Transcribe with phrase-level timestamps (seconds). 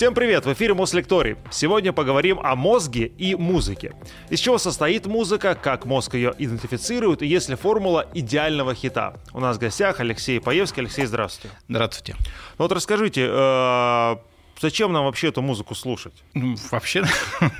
[0.00, 0.46] Всем привет!
[0.46, 1.36] В эфире Мослекторий.
[1.50, 3.92] Сегодня поговорим о мозге и музыке.
[4.30, 9.20] Из чего состоит музыка, как мозг ее идентифицирует и есть ли формула идеального хита.
[9.34, 10.84] У нас в гостях Алексей Паевский.
[10.84, 11.54] Алексей, здравствуйте.
[11.68, 12.16] Здравствуйте.
[12.56, 14.16] Ну вот расскажите, э,
[14.60, 16.12] Зачем нам вообще эту музыку слушать?
[16.34, 17.02] Ну, вообще,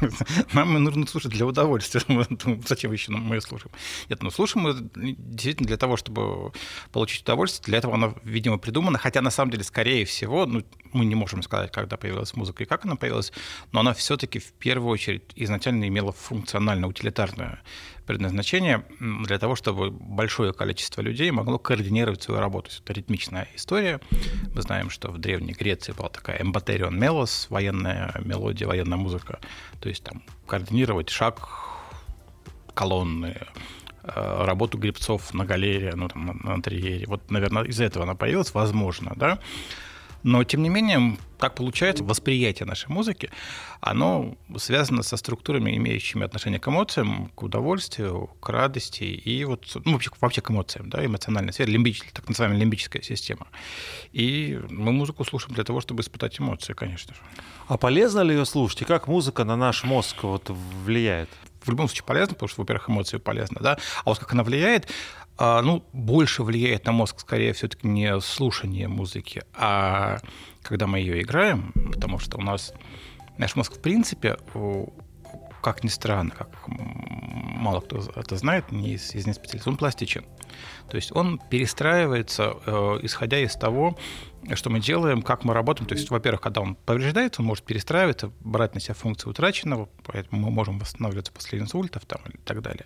[0.52, 2.02] нам нужно слушать для удовольствия.
[2.10, 3.72] Ну, зачем еще мы ее слушаем?
[4.08, 6.52] Нет, ну слушаем мы действительно для того, чтобы
[6.92, 7.64] получить удовольствие.
[7.66, 8.98] Для этого она, видимо, придумана.
[8.98, 12.66] Хотя, на самом деле, скорее всего, ну, мы не можем сказать, когда появилась музыка и
[12.66, 13.32] как она появилась,
[13.72, 17.60] но она все-таки в первую очередь изначально имела функционально-утилитарное
[18.10, 22.70] предназначение для того, чтобы большое количество людей могло координировать свою работу.
[22.82, 24.00] Это ритмичная история.
[24.52, 29.38] Мы знаем, что в Древней Греции была такая эмбатерион мелос, военная мелодия, военная музыка.
[29.80, 31.48] То есть там координировать шаг
[32.74, 33.36] колонны,
[34.02, 37.06] э, работу грибцов на галерее, ну, там, на, на триере.
[37.06, 39.38] Вот, наверное, из-за этого она появилась, возможно, да.
[40.22, 43.30] Но, тем не менее, так получается, восприятие нашей музыки,
[43.80, 49.92] оно связано со структурами, имеющими отношение к эмоциям, к удовольствию, к радости и вот, ну,
[49.92, 53.46] вообще, вообще к эмоциям, да, эмоциональная сфера, лимбич, так называемая лимбическая система.
[54.12, 57.20] И мы музыку слушаем для того, чтобы испытать эмоции, конечно же.
[57.68, 58.82] А полезно ли ее слушать?
[58.82, 60.50] И как музыка на наш мозг вот
[60.84, 61.30] влияет?
[61.62, 64.88] В любом случае полезно, потому что, во-первых, эмоции полезны, да, а вот как она влияет,
[65.40, 70.18] а, ну, больше влияет на мозг, скорее, все-таки не слушание музыки, а
[70.60, 72.74] когда мы ее играем, потому что у нас
[73.38, 74.36] наш мозг, в принципе,
[75.62, 80.26] как ни странно, как мало кто это знает, не из, из специалистов, он пластичен.
[80.90, 83.96] То есть он перестраивается, э, исходя из того,
[84.52, 85.88] что мы делаем, как мы работаем.
[85.88, 90.42] То есть, во-первых, когда он повреждается, он может перестраиваться, брать на себя функции утраченного, поэтому
[90.42, 92.84] мы можем восстанавливаться после инсультов там, и так далее.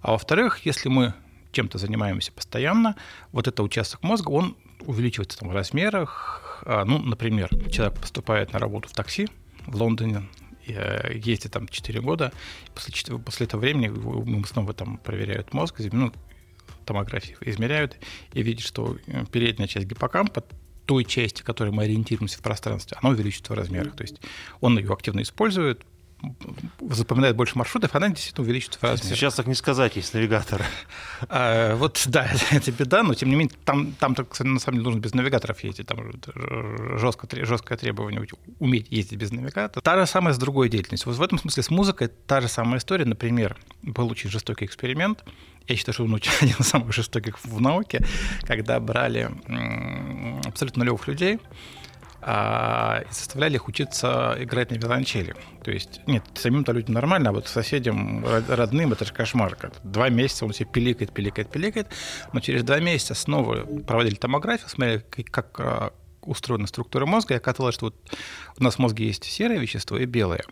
[0.00, 1.12] А во-вторых, если мы
[1.52, 2.96] чем-то занимаемся постоянно,
[3.30, 6.62] вот этот участок мозга, он увеличивается там, в размерах.
[6.66, 9.28] А, ну, например, человек поступает на работу в такси
[9.66, 10.28] в Лондоне,
[10.66, 12.32] э, ездит там 4 года,
[12.74, 16.12] после, после этого времени мы снова там проверяют мозг, ну,
[16.84, 17.96] томографии измеряют
[18.32, 20.44] и видят, что э, передняя часть гиппокампа
[20.86, 23.94] той части, которой мы ориентируемся в пространстве, она увеличивается в размерах.
[23.94, 24.20] То есть
[24.60, 25.82] он ее активно использует,
[26.90, 29.16] запоминает больше маршрутов, она действительно увеличится в размере.
[29.16, 30.62] Сейчас так не сказать, есть навигатор.
[31.28, 35.00] А, вот, да, это беда, но тем не менее, там, там на самом деле нужно
[35.00, 36.12] без навигаторов ездить, там
[36.98, 38.26] жестко, жесткое требование
[38.58, 39.82] уметь ездить без навигатора.
[39.82, 41.10] Та же самая с другой деятельностью.
[41.10, 43.04] Вот в этом смысле с музыкой та же самая история.
[43.04, 45.24] Например, был очень жестокий эксперимент,
[45.68, 48.04] я считаю, что он один из самых жестоких в науке,
[48.46, 49.30] когда брали
[50.44, 51.38] абсолютно нулевых людей,
[52.22, 55.34] а, и заставляли их учиться играть на виолончели.
[55.64, 59.56] То есть, нет, самим-то людям нормально, а вот соседям, родным, это же кошмар.
[59.82, 61.88] Два месяца он себе пиликает, пиликает, пиликает,
[62.32, 67.74] но через два месяца снова проводили томографию, смотрели, как а, устроена структура мозга, и оказалось,
[67.74, 67.96] что вот
[68.58, 70.44] у нас в мозге есть серое вещество и белое.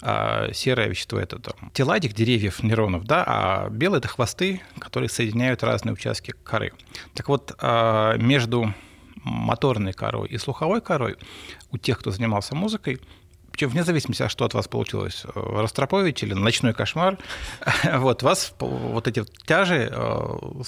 [0.00, 5.62] А серое вещество– это там, теладик деревьев, нейронов, да, а белое– это хвосты, которые соединяют
[5.62, 6.72] разные участки коры.
[7.14, 8.72] Так вот, а, между
[9.28, 11.16] моторной корой и слуховой корой
[11.70, 13.00] у тех, кто занимался музыкой,
[13.58, 17.18] причем вне зависимости, от что от вас получилось, э, Ростропович или ночной кошмар,
[17.96, 20.62] вот вас вот эти тяжи э,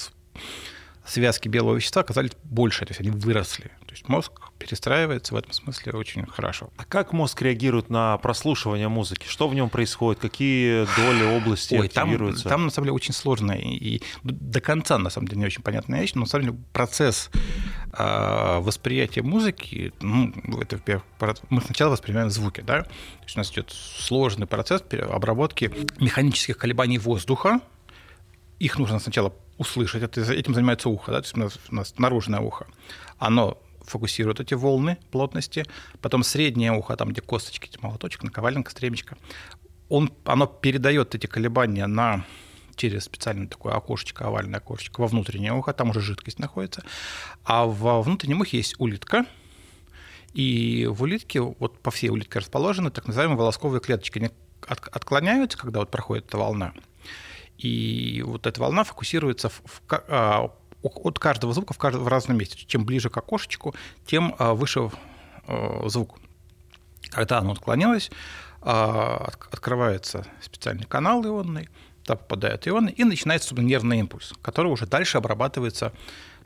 [1.05, 3.71] связки белого вещества оказались больше, то есть они выросли.
[3.91, 6.69] То есть мозг перестраивается в этом смысле очень хорошо.
[6.77, 9.27] А как мозг реагирует на прослушивание музыки?
[9.27, 10.21] Что в нем происходит?
[10.21, 12.43] Какие доли области Ой, активируются?
[12.43, 15.45] Там, там, на самом деле, очень сложная и, и до конца, на самом деле, не
[15.45, 17.29] очень понятная вещь, но, на самом деле, процесс
[17.91, 21.03] э, восприятия музыки, ну, это,
[21.49, 22.83] мы сначала воспринимаем звуки, да?
[22.83, 25.69] То есть у нас идет сложный процесс обработки
[25.99, 27.59] механических колебаний воздуха,
[28.57, 31.93] их нужно сначала услышать, это, этим занимается ухо, да, то есть у нас, у нас
[31.97, 32.67] наружное ухо.
[33.17, 33.57] Оно
[33.91, 35.65] фокусирует эти волны плотности,
[36.01, 39.17] потом среднее ухо, там, где косточки, молоточек, наковальника, стремечко,
[39.89, 42.25] он, оно передает эти колебания на
[42.75, 46.83] через специальное такое окошечко, овальное окошечко во внутреннее ухо, там уже жидкость находится.
[47.43, 49.25] А во внутреннем ухе есть улитка,
[50.33, 54.19] и в улитке, вот по всей улитке расположены так называемые волосковые клеточки.
[54.19, 54.29] Они
[54.67, 56.73] отклоняются, когда вот проходит эта волна,
[57.57, 60.51] и вот эта волна фокусируется в, в, а,
[60.83, 62.57] от каждого звука в, каждом, в разном месте.
[62.65, 63.75] Чем ближе к окошечку,
[64.05, 64.91] тем а, выше
[65.47, 66.19] а, звук.
[67.09, 68.11] Когда оно отклонилось,
[68.61, 71.69] а, открывается специальный канал ионный,
[72.03, 75.93] туда попадают ионы, и начинается нервный импульс, который уже дальше обрабатывается,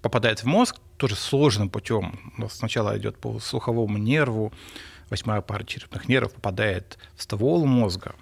[0.01, 2.33] попадает в мозг, тоже сложным путем.
[2.49, 4.53] Сначала идет по слуховому нерву,
[5.09, 8.15] восьмая пара черепных нервов попадает в ствол мозга,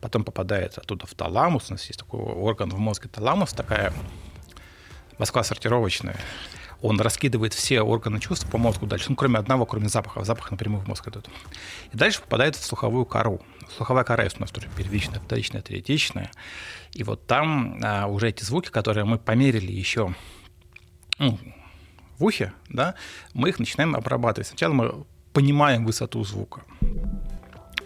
[0.00, 1.70] потом попадает оттуда в таламус.
[1.70, 3.92] У нас есть такой орган в мозге таламус, такая
[5.18, 6.16] Москва сортировочная.
[6.80, 10.24] он раскидывает все органы чувств по мозгу дальше, ну, кроме одного, кроме запаха.
[10.24, 11.28] Запах напрямую в мозг идет.
[11.92, 13.40] И дальше попадает в слуховую кору.
[13.76, 16.30] Слуховая кора есть у нас тоже первичная, вторичная, третичная.
[16.92, 20.14] И вот там а, уже эти звуки, которые мы померили еще
[21.18, 21.38] ну,
[22.18, 22.94] в ухе, да,
[23.34, 24.46] мы их начинаем обрабатывать.
[24.48, 26.62] Сначала мы понимаем высоту звука.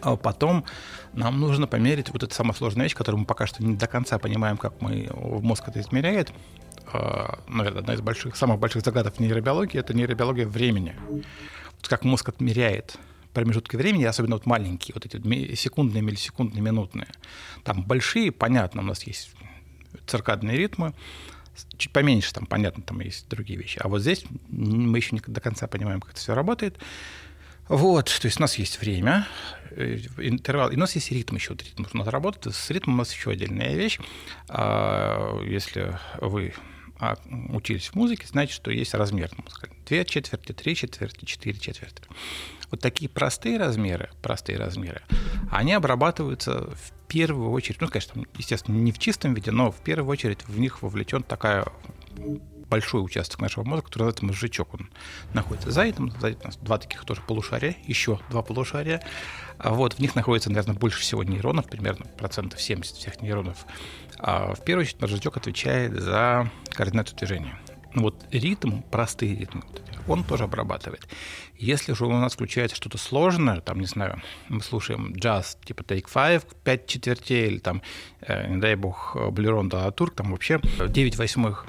[0.03, 0.65] А потом
[1.13, 4.19] нам нужно померить вот эту самую сложную вещь, которую мы пока что не до конца
[4.19, 6.33] понимаем, как мы мозг это измеряет.
[6.93, 10.95] А, наверное, одна из больших, самых больших загадок нейробиологии– это нейробиология времени.
[11.09, 12.99] Вот как мозг отмеряет
[13.33, 17.09] промежутки времени, особенно вот маленькие, вот эти секундные, миллисекундные, минутные.
[17.65, 19.31] Там большие, понятно, у нас есть
[20.07, 20.95] циркадные ритмы,
[21.77, 23.79] чуть поменьше, там, понятно, там есть другие вещи.
[23.83, 26.79] А вот здесь мы еще не до конца понимаем, как это все работает.
[27.69, 29.27] Вот, то есть у нас есть время,
[29.71, 31.55] э, интервал, и у нас есть ритм еще.
[31.55, 32.55] Ритм надо работать.
[32.55, 33.99] С ритмом у нас еще отдельная вещь.
[34.49, 36.55] А, если вы
[36.99, 37.17] а,
[37.51, 39.31] учились в музыке, значит, что есть размер
[39.87, 42.03] Две четверти, три четверти, четыре четверти.
[42.71, 45.03] Вот такие простые размеры, простые размеры,
[45.51, 50.11] они обрабатываются в первую очередь, ну, конечно, естественно, не в чистом виде, но в первую
[50.11, 51.67] очередь в них вовлечен такая
[52.73, 54.73] большой участок нашего мозга, который называется мозжечок.
[54.73, 54.89] Он
[55.35, 59.03] находится за этим, за этим у нас два таких тоже полушария, еще два полушария.
[59.59, 63.67] А вот в них находится, наверное, больше всего нейронов, примерно процентов 70 всех нейронов.
[64.19, 67.59] А в первую очередь мозжечок отвечает за координацию движения.
[67.93, 69.65] Ну вот ритм, простые ритмы,
[70.09, 71.07] он тоже обрабатывает.
[71.59, 76.07] Если же у нас включается что-то сложное, там, не знаю, мы слушаем джаз типа Take
[76.11, 77.83] Five, 5 четвертей, или там,
[78.23, 80.59] э, не дай бог, Блерон Турк, там вообще
[80.89, 81.67] 9 восьмых,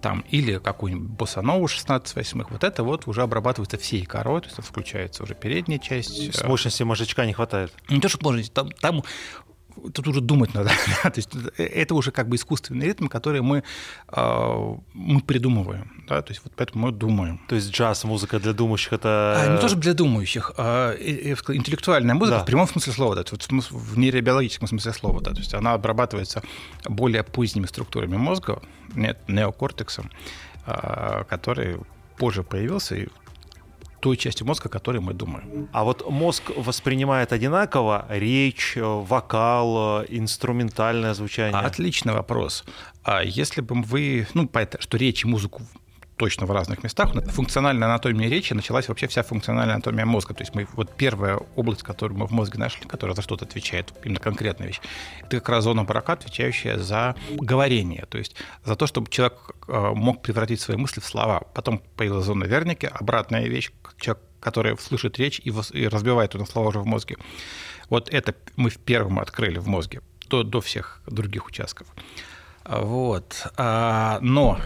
[0.00, 4.58] там, или какую-нибудь боссанову 16 восьмых, вот это вот уже обрабатывается всей корой, то есть
[4.58, 6.34] включается уже передняя часть.
[6.34, 7.72] С мощности мозжечка не хватает.
[7.88, 9.02] Не то, что мощности, там, там
[9.92, 10.70] тут уже думать надо.
[11.02, 11.10] Да?
[11.10, 13.62] То есть это уже как бы искусственный ритм, который мы,
[14.12, 15.90] э, мы придумываем.
[16.08, 16.22] Да?
[16.22, 17.40] То есть вот поэтому мы думаем.
[17.48, 19.34] То есть джаз, музыка для думающих, это...
[19.36, 22.42] А, не тоже для думающих, а интеллектуальная музыка да.
[22.42, 25.20] в прямом смысле слова, да, вот в нейробиологическом смысле слова.
[25.20, 25.32] Да?
[25.32, 26.42] То есть она обрабатывается
[26.84, 28.60] более поздними структурами мозга,
[28.94, 30.10] нет, неокортексом,
[30.66, 31.78] а, который
[32.16, 33.08] позже появился, и
[34.00, 35.68] той части мозга, о которой мы думаем.
[35.72, 41.60] А вот мозг воспринимает одинаково речь, вокал, инструментальное звучание?
[41.60, 42.64] Отличный вопрос.
[43.02, 44.50] А если бы вы, ну,
[44.80, 45.62] что речь и музыку
[46.18, 47.12] точно в разных местах.
[47.32, 50.34] Функциональная анатомия речи началась вообще вся функциональная анатомия мозга.
[50.34, 53.94] То есть мы вот первая область, которую мы в мозге нашли, которая за что-то отвечает,
[54.04, 54.80] именно конкретная вещь,
[55.20, 58.34] это как раз зона брака, отвечающая за говорение, то есть
[58.64, 59.38] за то, чтобы человек
[59.68, 61.42] э, мог превратить свои мысли в слова.
[61.54, 66.80] Потом появилась зона Верники, обратная вещь, человек, который слышит речь и разбивает это слова уже
[66.80, 67.16] в мозге.
[67.88, 71.86] Вот это мы первым открыли в мозге до, до всех других участков.
[72.68, 73.46] Вот.
[73.56, 74.60] А, но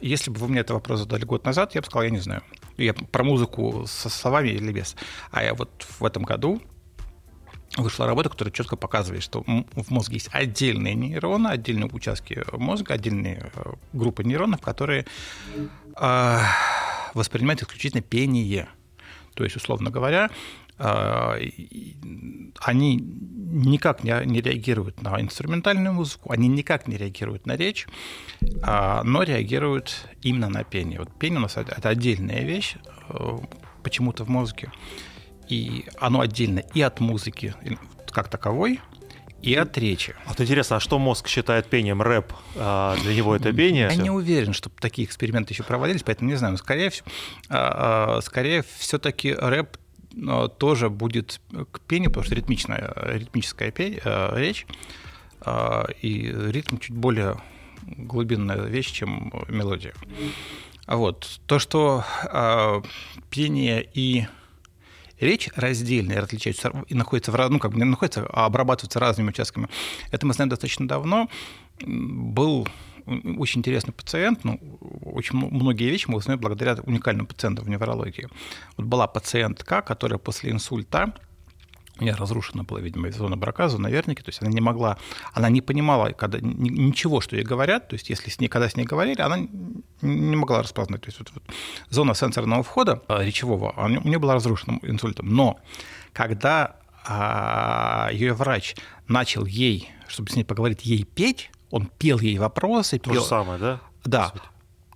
[0.00, 2.42] если бы вы мне этот вопрос задали год назад, я бы сказал, я не знаю.
[2.76, 4.94] Я про музыку со словами или без.
[5.32, 6.62] А я вот в этом году
[7.76, 13.50] вышла работа, которая четко показывает, что в мозге есть отдельные нейроны, отдельные участки мозга, отдельные
[13.54, 15.06] э, группы нейронов, которые
[15.96, 16.38] э,
[17.14, 18.68] воспринимают исключительно пение.
[19.34, 20.30] То есть, условно говоря,
[20.78, 23.04] они
[23.50, 27.86] никак не, реагируют на инструментальную музыку, они никак не реагируют на речь,
[28.62, 30.98] а, но реагируют именно на пение.
[30.98, 32.76] Вот пение у нас это отдельная вещь
[33.08, 33.38] э,
[33.82, 34.70] почему-то в мозге,
[35.48, 37.54] и оно отдельно и от музыки
[38.10, 38.80] как таковой,
[39.40, 40.16] и от речи.
[40.26, 42.02] Вот интересно, а что мозг считает пением?
[42.02, 43.88] Рэп а для него это пение?
[43.90, 46.56] Я не уверен, что такие эксперименты еще проводились, поэтому не знаю.
[46.56, 46.90] Скорее,
[47.48, 49.76] а, а, скорее все-таки рэп
[50.58, 54.66] тоже будет к пению, потому что ритмичная, ритмическая пень, э, речь,
[55.44, 57.40] э, и ритм чуть более
[57.82, 59.94] глубинная вещь, чем мелодия.
[60.86, 61.40] Вот.
[61.46, 62.82] То, что э,
[63.30, 64.26] пение и
[65.20, 69.68] речь раздельные, различаются и находятся в ну, как бы находятся, а обрабатываются разными участками.
[70.10, 71.28] Это мы знаем достаточно давно.
[71.80, 72.66] Был
[73.38, 74.60] очень интересный пациент, ну,
[75.02, 78.28] очень многие вещи мы узнаем благодаря уникальным пациентам в неврологии.
[78.76, 81.14] Вот была пациентка, которая после инсульта
[82.00, 84.98] у нее разрушена была, видимо, зона брака, зона верники, то есть она не могла,
[85.32, 88.76] она не понимала когда, ничего, что ей говорят, то есть если с ней, когда с
[88.76, 89.38] ней говорили, она
[90.00, 91.02] не могла распознать.
[91.02, 91.42] То есть вот, вот
[91.90, 95.34] зона сенсорного входа а, речевого у нее была разрушена инсультом.
[95.34, 95.58] Но
[96.12, 98.76] когда а, ее врач
[99.08, 102.98] начал ей, чтобы с ней поговорить, ей петь, он пел ей вопросы.
[102.98, 103.80] То же самое, да?
[104.04, 104.32] Да.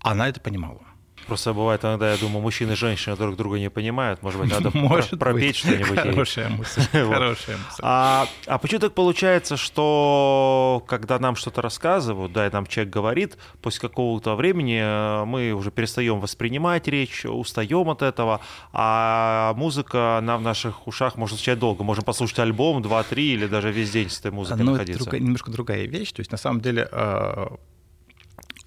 [0.02, 0.80] Она это понимала.
[1.26, 4.22] Просто бывает иногда, я думаю, мужчины и женщины друг друга не понимают.
[4.22, 5.98] Может быть, надо Может пропеть что-нибудь.
[5.98, 6.82] Хорошая мысль.
[6.92, 7.80] Хорошая мысль.
[7.82, 13.38] А, а почему так получается, что когда нам что-то рассказывают, да, и нам человек говорит,
[13.60, 18.40] после какого-то времени э, мы уже перестаем воспринимать речь, устаем от этого,
[18.72, 21.84] а музыка нам в наших ушах может звучать долго.
[21.84, 25.08] Можем послушать альбом, два, три или даже весь день с этой музыкой ну, находиться.
[25.08, 26.12] Это немножко другая вещь.
[26.12, 27.46] То есть, на самом деле, э,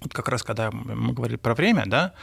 [0.00, 2.14] вот как раз когда мы говорили про время, да,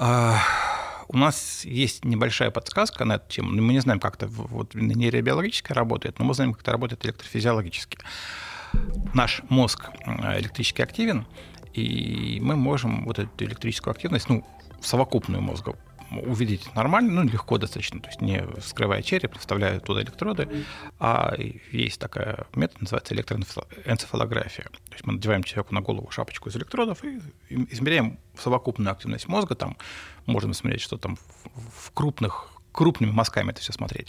[0.00, 3.50] у нас есть небольшая подсказка на эту тему.
[3.50, 7.98] Мы не знаем, как это вот нейробиологически работает, но мы знаем, как это работает электрофизиологически.
[9.12, 11.26] Наш мозг электрически активен,
[11.74, 14.46] и мы можем вот эту электрическую активность, ну,
[14.80, 15.76] совокупную мозга
[16.10, 20.48] увидеть нормально, ну, легко достаточно, то есть не вскрывая череп, вставляя туда электроды,
[20.98, 21.34] а
[21.72, 24.64] есть такая метод, называется электроэнцефалография.
[24.64, 29.54] То есть мы надеваем человеку на голову шапочку из электродов и измеряем совокупную активность мозга,
[29.54, 29.76] там
[30.26, 31.16] можно смотреть, что там
[31.54, 34.08] в крупных, крупными мазками это все смотреть.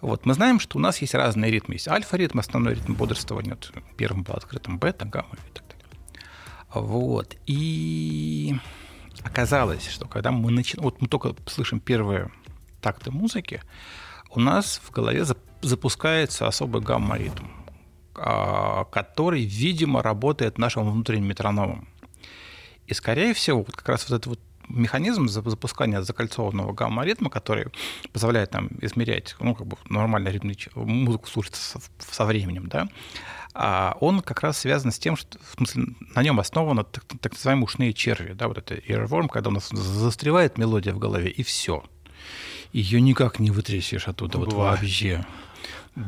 [0.00, 1.74] Вот, мы знаем, что у нас есть разные ритмы.
[1.74, 3.58] Есть альфа-ритм, основной ритм бодрствования,
[3.96, 5.86] первым был открытым бета, гамма и так далее.
[6.72, 7.36] Вот.
[7.46, 8.56] И
[9.24, 12.30] оказалось, что когда мы начинаем, вот мы только слышим первые
[12.80, 13.62] такты музыки,
[14.30, 15.24] у нас в голове
[15.62, 17.46] запускается особый гамма-ритм,
[18.14, 21.88] а, который, видимо, работает нашим внутренним метрономом.
[22.86, 27.66] И, скорее всего, вот как раз вот этот вот механизм запускания закольцованного гамма-ритма, который
[28.12, 32.88] позволяет нам измерять ну, как бы нормально ритмическую музыку слушать со, со временем, да,
[33.52, 37.32] а он как раз связан с тем, что в смысле, на нем основаны так, так
[37.32, 41.42] называемые ушные черви, да, вот это earworm, когда у нас застревает мелодия в голове, и
[41.42, 41.82] все.
[42.72, 45.26] Ее никак не вытрясешь оттуда вот вообще.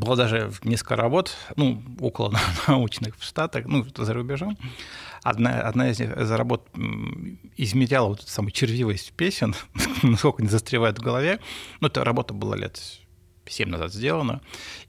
[0.01, 2.33] Было даже несколько работ, ну, около
[2.67, 4.57] научных в Штатах, ну, за рубежом.
[5.23, 6.69] Одна, одна из, из работ
[7.57, 9.55] измеряла вот эту самую червивость песен,
[10.03, 11.39] насколько они застревают в голове.
[11.81, 12.81] Ну, эта работа была лет
[13.47, 14.41] 7 назад сделана.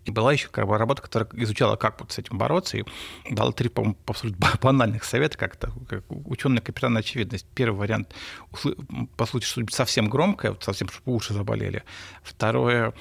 [0.06, 2.84] И была еще как бы работа, которая изучала, как вот с этим бороться, и
[3.30, 7.46] дала три, по-моему, абсолютно банальных совета, как-то как ученый капитан очевидность.
[7.56, 8.14] Первый вариант–
[9.18, 11.84] послушать что-нибудь совсем громкое, вот совсем, чтобы уши заболели.
[12.24, 12.94] Второе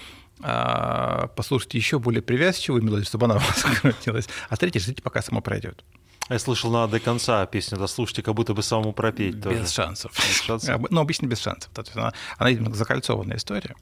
[0.42, 4.28] а, послушайте еще более привязчивую мелодию, чтобы она у вас сократилась.
[4.48, 5.84] А третье, ждите, пока само пройдет.
[6.28, 9.66] Я слышал, надо до конца песню дослушайте, как будто бы самому пропеть без тоже.
[9.66, 10.12] Шансов.
[10.16, 10.80] Без шансов.
[10.90, 11.70] Ну, обычно без шансов.
[11.94, 13.74] Она, она именно закольцованная история.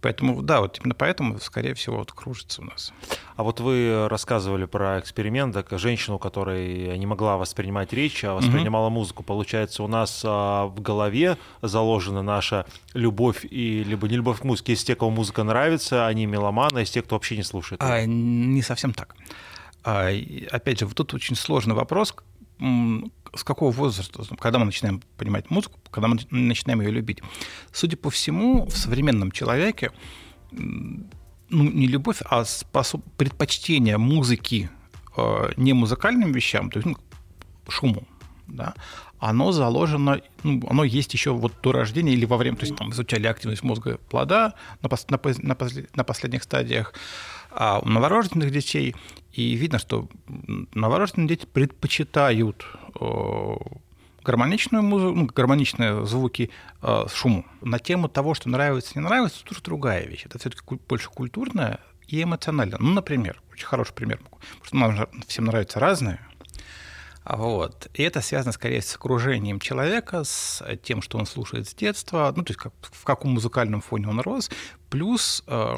[0.00, 2.92] Поэтому, да, вот именно поэтому, скорее всего, вот кружится у нас.
[3.34, 8.86] А вот вы рассказывали про эксперимент, как женщину, которая не могла воспринимать речь, а воспринимала
[8.86, 8.94] угу.
[8.94, 9.22] музыку.
[9.24, 14.72] Получается, у нас а, в голове заложена наша любовь и либо не любовь к музыке.
[14.72, 17.82] Есть те, кому музыка нравится, они меломаны, есть те, кто вообще не слушает.
[17.82, 19.16] А, не совсем так.
[19.82, 20.10] А,
[20.50, 22.14] опять же, вот тут очень сложный вопрос,
[23.34, 27.20] с какого возраста, когда мы начинаем понимать музыку, когда мы начинаем ее любить.
[27.72, 29.90] Судя по всему, в современном человеке
[30.50, 34.70] ну, не любовь, а способ, предпочтение музыки
[35.16, 36.96] э, не музыкальным вещам, то есть ну,
[37.68, 38.06] шуму,
[38.46, 38.74] да,
[39.18, 42.90] оно заложено, ну, оно есть еще вот до рождения или во время, то есть там
[42.90, 45.56] изучали активность мозга плода на, пос, на, на,
[45.94, 46.94] на последних стадиях,
[47.60, 48.94] а у новорожденных детей,
[49.32, 50.08] и видно, что
[50.74, 52.64] новорожденные дети предпочитают
[54.22, 56.50] гармоничную музыку, ну, гармоничные звуки
[56.82, 57.44] э, шуму.
[57.60, 60.24] На тему того, что нравится, не нравится, тоже другая вещь.
[60.26, 62.78] Это все-таки больше культурная и эмоциональная.
[62.78, 64.20] Ну, например, очень хороший пример,
[64.62, 66.20] потому что нам всем нравится разное.
[67.24, 67.88] Вот.
[67.94, 72.44] И это связано скорее с окружением человека, с тем, что он слушает с детства, ну,
[72.44, 74.48] то есть как, в каком музыкальном фоне он рос,
[74.90, 75.76] плюс э,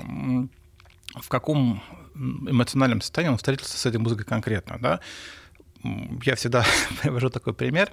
[1.14, 1.82] в каком
[2.14, 4.78] эмоциональном состоянии он встретился с этой музыкой конкретно.
[4.78, 5.00] Да?
[6.22, 6.64] Я всегда
[7.02, 7.90] привожу такой пример,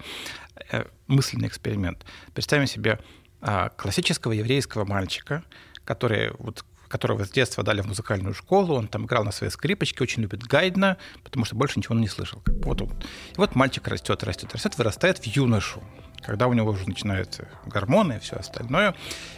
[0.71, 2.05] э, мысленный эксперимент.
[2.33, 2.99] Представим себе
[3.41, 5.43] а, классического еврейского мальчика,
[5.85, 10.01] который вот которого с детства дали в музыкальную школу, он там играл на своей скрипочке,
[10.01, 12.41] очень любит Гайдна, потому что больше ничего не слышал.
[12.63, 12.91] Вот он.
[12.91, 15.83] И вот мальчик растет, растет, растет, вырастает в юношу,
[16.25, 18.95] когда у него уже начинаются гормоны и все остальное.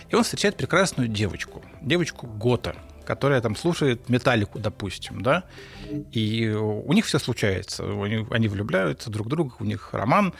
[0.09, 2.75] И он встречает прекрасную девочку, девочку Гота,
[3.09, 5.45] которая там слушает металлику, допустим, да,
[6.11, 10.35] и у них все случается, они, они влюбляются друг в друга, у них роман.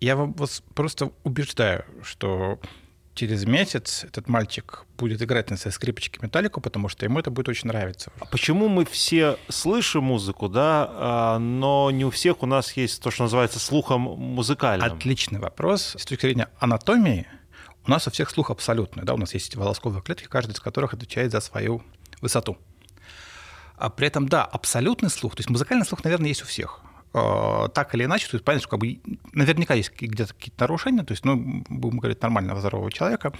[0.00, 2.58] Я вас просто убеждаю, что
[3.12, 7.50] через месяц этот мальчик будет играть на своей скрипочке металлику, потому что ему это будет
[7.50, 8.10] очень нравиться.
[8.18, 13.02] А почему мы все слышим музыку, да, а, но не у всех у нас есть
[13.02, 14.90] то, что называется слухом музыкальным?
[14.90, 15.96] Отличный вопрос.
[15.98, 17.26] С точки зрения анатомии,
[17.86, 20.94] у нас у всех слух абсолютный, да, у нас есть волосковые клетки, каждый из которых
[20.94, 21.82] отвечает за свою
[22.20, 22.56] высоту.
[23.76, 26.80] А при этом, да, абсолютный слух, то есть музыкальный слух, наверное, есть у всех.
[27.14, 29.00] э, так или иначе, то есть понятно, что как бы
[29.32, 33.32] наверняка есть где-то какие-то нарушения, то есть, ну, будем говорить, нормального здорового человека,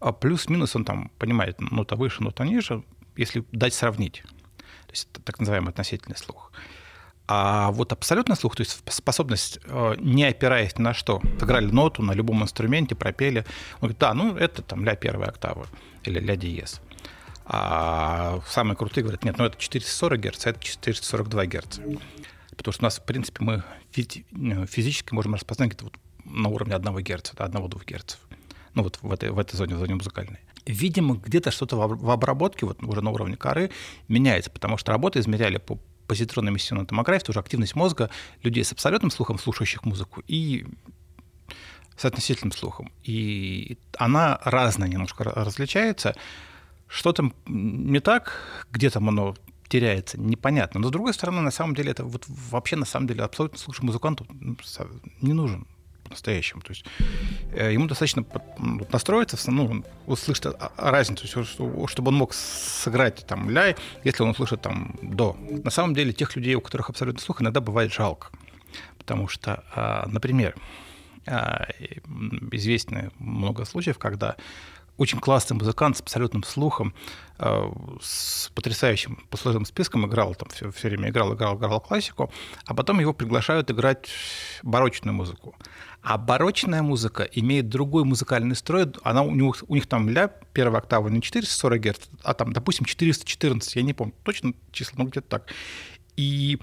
[0.00, 2.82] а плюс-минус он там понимает, нота выше, нота ниже,
[3.16, 4.22] если дать сравнить.
[4.86, 6.52] То есть так называемый относительный слух.
[7.28, 12.12] А вот абсолютный слух, то есть способность, э, не опираясь на что, сыграли ноту на
[12.12, 13.40] любом инструменте, пропели,
[13.76, 15.66] он говорит, да, ну это там ля первой октавы
[16.04, 16.80] или ля диез.
[17.44, 21.78] А самые крутые говорят, нет, ну это 440 Гц, а это 442 Гц.
[22.56, 23.64] Потому что у нас, в принципе, мы
[23.96, 28.18] э, физически можем распознать где-то вот на уровне 1 Гц, до 1-2 Гц.
[28.74, 30.38] Ну вот в этой, в этой зоне, в зоне музыкальной.
[30.64, 33.70] Видимо, где-то что-то в обработке, вот уже на уровне коры,
[34.08, 38.10] меняется, потому что работы измеряли по позитронной эмиссионной томографии, тоже активность мозга
[38.42, 40.66] людей с абсолютным слухом, слушающих музыку, и
[41.96, 42.92] с относительным слухом.
[43.02, 46.14] И она разная немножко различается.
[46.88, 49.34] Что там не так, где там оно
[49.68, 50.80] теряется, непонятно.
[50.80, 53.84] Но с другой стороны, на самом деле, это вот вообще на самом деле абсолютно слушай
[53.84, 54.26] музыканту
[55.20, 55.66] не нужен
[56.08, 56.62] по-настоящему.
[56.62, 56.84] То есть
[57.52, 58.24] э, ему достаточно
[58.90, 60.46] настроиться, ну, услышать
[60.76, 61.26] разницу,
[61.86, 65.36] чтобы он мог сыграть там ля, если он услышит там до.
[65.64, 68.28] На самом деле тех людей, у которых абсолютно слух, иногда бывает жалко.
[68.98, 70.54] Потому что, а, например,
[71.26, 71.66] а,
[72.52, 74.36] известно много случаев, когда
[74.96, 76.94] очень классный музыкант с абсолютным слухом,
[77.38, 82.32] э, с потрясающим послужным списком играл там все, все время играл, играл, играл классику,
[82.64, 84.08] а потом его приглашают играть
[84.62, 85.54] барочную музыку.
[86.02, 90.80] А барочная музыка имеет другой музыкальный строй, она у, них, у них там ля первая
[90.80, 95.28] октава не 440 Гц, а там, допустим, 414, я не помню точно число, но где-то
[95.28, 95.52] так.
[96.16, 96.58] И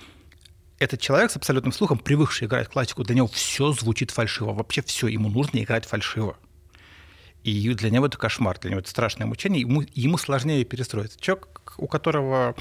[0.80, 5.08] этот человек с абсолютным слухом, привыкший играть классику, для него все звучит фальшиво, вообще все,
[5.08, 6.38] ему нужно играть фальшиво.
[7.44, 11.20] И для него это кошмар, для него это страшное мучение, ему, ему сложнее перестроиться.
[11.20, 12.56] Человек, у которого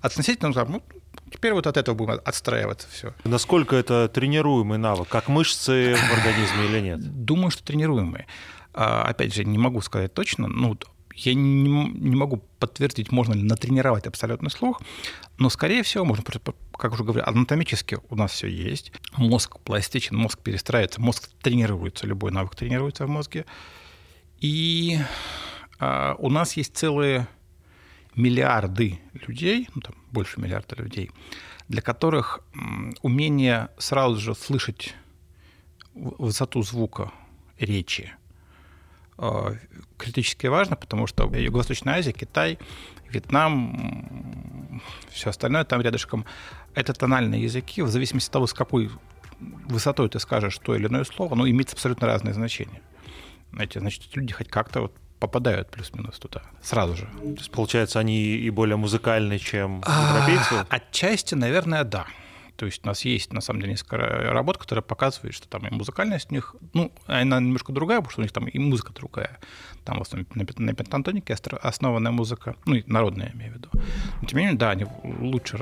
[0.00, 0.82] относительно, ну,
[1.32, 3.14] теперь вот от этого будем отстраиваться все.
[3.24, 7.24] Насколько это тренируемый навык, как мышцы в организме или нет?
[7.24, 8.26] Думаю, что тренируемый.
[8.74, 10.76] А, опять же, не могу сказать точно, ну,
[11.14, 14.82] я не, не могу подтвердить, можно ли натренировать абсолютный слух,
[15.38, 16.22] но, скорее всего, можно,
[16.72, 18.92] как уже говорю, анатомически у нас все есть.
[19.16, 23.46] Мозг пластичен, мозг перестраивается, мозг тренируется, любой навык тренируется в мозге.
[24.40, 24.98] И
[25.80, 27.26] э, у нас есть целые
[28.14, 31.10] миллиарды людей, ну, там больше миллиарда людей,
[31.68, 32.40] для которых
[33.02, 34.94] умение сразу же слышать
[35.94, 37.12] высоту звука
[37.58, 38.12] речи
[39.18, 39.56] э,
[39.96, 42.58] критически важно, потому что Юго-Восточная Азия, Китай,
[43.08, 46.24] Вьетнам, все остальное там рядышком,
[46.74, 48.90] это тональные языки, в зависимости от того, с какой
[49.40, 52.82] высотой ты скажешь то или иное слово, оно имеет абсолютно разные значения
[53.56, 57.06] знаете, значит, люди хоть как-то вот попадают плюс-минус туда сразу же.
[57.06, 60.66] То есть, получается, они и более музыкальны, чем а, европейцы?
[60.68, 62.06] Отчасти, наверное, да.
[62.56, 65.70] То есть у нас есть, на самом деле, несколько работ, которые показывают, что там и
[65.70, 69.38] музыкальность у них, ну, она немножко другая, потому что у них там и музыка другая.
[69.84, 73.68] Там в основном на пентатонике основанная музыка, ну, и народная, я имею в виду.
[74.22, 75.58] Но, тем не менее, да, они лучше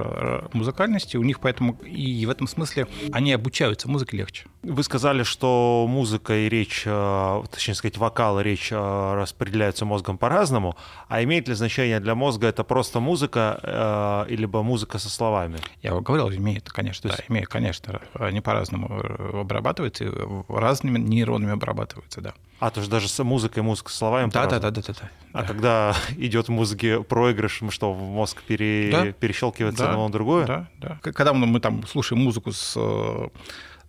[0.52, 4.46] музыкальности, у них поэтому и в этом смысле они обучаются музыке легче.
[4.64, 10.16] Вы сказали, что музыка и речь, э, точнее сказать, вокал и речь э, распределяются мозгом
[10.16, 10.74] по-разному,
[11.08, 15.58] а имеет ли значение для мозга это просто музыка э, или музыка со словами?
[15.82, 17.18] Я говорил, имеет, конечно, есть...
[17.18, 20.06] да, имеет, конечно, они по-разному обрабатываются,
[20.48, 22.32] разными нейронами обрабатываются, да.
[22.58, 25.10] А, то есть даже с музыкой, музыка с словами да, да, да, да, да, да.
[25.34, 25.46] А да.
[25.46, 28.90] когда идет в музыке проигрыш, что мозг пере...
[28.90, 29.12] да.
[29.12, 29.92] перещелкивается да.
[29.92, 30.46] на другое?
[30.46, 30.98] Да, да.
[31.02, 32.78] Когда мы там слушаем музыку с,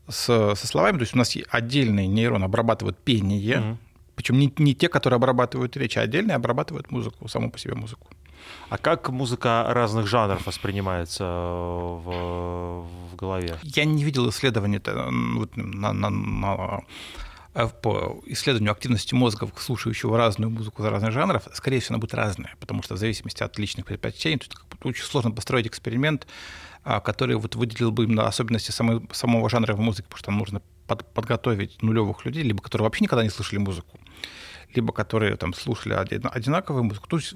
[0.07, 3.77] с, со словами, то есть у нас отдельные нейроны обрабатывают пение, mm
[4.15, 8.07] причем не, не те, которые обрабатывают речь, а отдельные обрабатывают музыку, саму по себе музыку.
[8.69, 13.57] А как музыка разных жанров воспринимается в, в голове?
[13.63, 14.81] Я не видел исследований
[15.37, 16.83] вот, на, на, на
[17.53, 22.13] а по исследованию активности мозга, слушающего разную музыку за разных жанров, скорее всего, она будет
[22.13, 26.27] разная, потому что в зависимости от личных предпочтений, тут очень сложно построить эксперимент,
[26.85, 30.61] который вот выделил бы именно особенности самой, самого жанра в музыке, потому что там нужно
[30.87, 33.99] под, подготовить нулевых людей, либо которые вообще никогда не слышали музыку,
[34.75, 37.07] либо которые там слушали одинаковую музыку.
[37.07, 37.35] То есть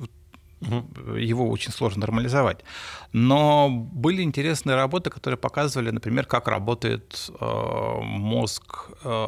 [0.62, 1.16] Угу.
[1.16, 2.66] Его очень сложно нормализовать.
[3.14, 9.28] Но были интересные работы, которые показывали, например, как работает э, мозг, э,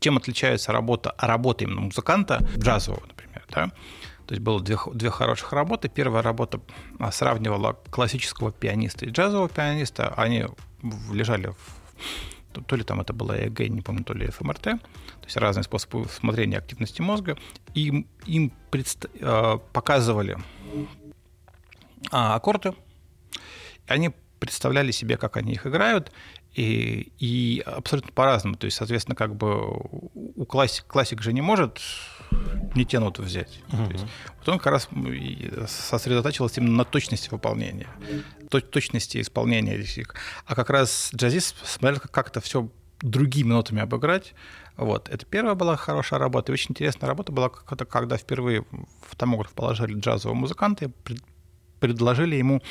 [0.00, 3.46] чем отличается работа, работа именно музыканта джазового, например.
[3.50, 3.70] Да?
[4.30, 5.88] То есть было две, две хороших работы.
[5.88, 6.60] Первая работа
[7.00, 10.14] а, сравнивала классического пианиста и джазового пианиста.
[10.14, 10.46] Они
[11.12, 14.78] лежали в то ли там это была ЭГ, не помню, то ли ФМРТ, то
[15.24, 17.36] есть разные способы смотрения активности мозга,
[17.74, 20.38] и им предста- показывали
[22.12, 22.74] а, аккорды,
[23.88, 26.12] они представляли себе, как они их играют,
[26.54, 28.56] И, и абсолютно по-разному.
[28.56, 29.66] То есть, соответственно, как бы
[30.14, 31.80] у классик, классик же не может
[32.74, 33.60] не те ноты взять.
[33.68, 33.86] Uh-huh.
[33.86, 34.04] То есть,
[34.38, 34.88] вот он как раз
[35.68, 37.88] сосредотачивался именно на точности выполнения,
[38.70, 39.84] точности исполнения.
[40.46, 42.68] А как раз джазист смотрел, как это все
[43.00, 44.34] другими нотами обыграть.
[44.76, 45.08] Вот.
[45.08, 46.52] Это первая была хорошая работа.
[46.52, 48.64] И очень интересная работа была, когда, впервые
[49.06, 50.90] в томограф положили джазового музыканта и
[51.80, 52.62] предложили ему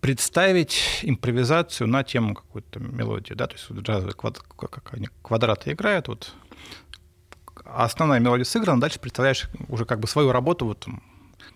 [0.00, 4.38] представить импровизацию на тему какой-то мелодии, да, то есть джазовые квад,
[5.22, 6.32] квадраты играют, вот
[7.74, 10.86] основная мелодия сыграна, дальше представляешь уже как бы свою работу, вот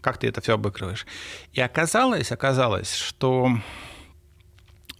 [0.00, 1.06] как ты это все обыгрываешь.
[1.52, 3.50] И оказалось, оказалось, что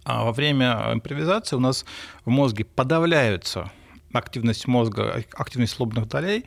[0.05, 1.85] а, во время импровизации у нас
[2.25, 3.71] в мозге подавляются
[4.13, 6.45] активность мозга, активность лобных долей,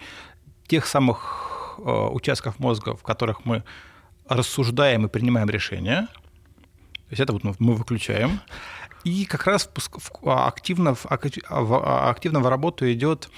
[0.67, 3.65] тех самых а, участков мозга, в которых мы
[4.29, 6.09] рассуждаем и принимаем решения–
[7.07, 8.41] то есть это вот мы выключаем.
[9.05, 9.71] И как раз
[10.25, 11.07] активно, в,
[12.11, 13.31] активно в работу идет а,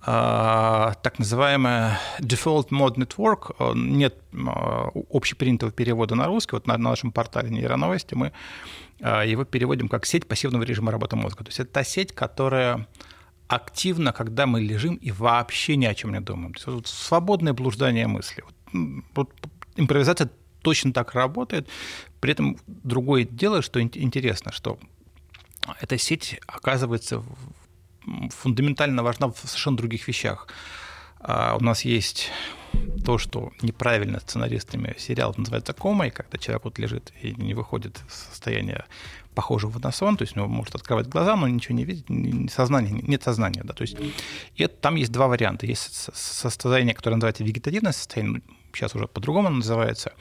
[0.00, 3.74] так называемая default mode network.
[3.74, 6.54] Нет а, общепринятого перевода на русский.
[6.54, 8.32] Вот на, на нашем портале нейроновости мы
[9.00, 11.44] а, его переводим как сеть пассивного режима работы мозга.
[11.44, 12.86] То есть это та сеть, которая
[13.48, 16.52] активно, когда мы лежим и вообще ни о чем не думаем.
[16.54, 18.44] То есть вот свободное блуждание мысли.
[18.72, 19.30] Вот, вот
[19.76, 20.30] импровизация
[20.62, 21.68] точно так работает.
[22.20, 24.78] При этом другое дело, что интересно, что
[25.80, 27.22] эта сеть оказывается
[28.30, 30.48] фундаментально важна в совершенно других вещах.
[31.20, 32.30] А у нас есть
[33.04, 38.14] то, что неправильно сценаристами сериалов называется комой, когда человек вот лежит и не выходит из
[38.14, 38.84] состояния
[39.34, 42.06] похожего на сон, то есть он может открывать глаза, но ничего не видит,
[42.50, 43.62] сознания, нет сознания.
[43.64, 43.96] Да, то есть,
[44.56, 45.66] и это, там есть два варианта.
[45.66, 48.42] Есть состояние, которое называется вегетативное состояние,
[48.72, 50.12] сейчас уже по-другому называется,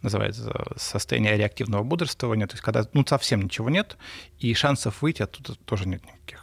[0.00, 3.96] называется состояние реактивного бодрствования, то есть когда ну, совсем ничего нет,
[4.38, 6.41] и шансов выйти оттуда тоже нет никаких.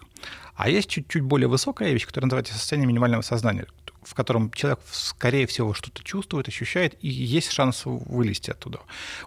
[0.60, 3.66] А есть чуть-чуть более высокая вещь, которая называется состояние минимального сознания,
[4.04, 8.82] в котором человек, скорее всего, что-то чувствует, ощущает, и есть шанс вылезти оттуда.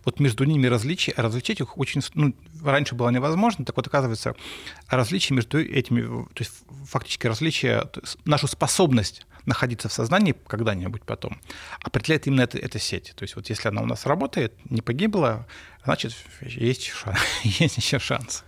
[0.04, 4.36] Вот между ними различия, различить их очень, ну, раньше было невозможно, так вот, оказывается,
[4.88, 6.52] различия между этими, то есть
[6.84, 7.88] фактически различия,
[8.26, 11.40] нашу способность находиться в сознании когда-нибудь потом,
[11.80, 13.14] определяет именно эта, эта сеть.
[13.16, 15.46] То есть вот если она у нас работает, не погибла,
[15.82, 18.44] значит, есть, шанс, есть еще шанс.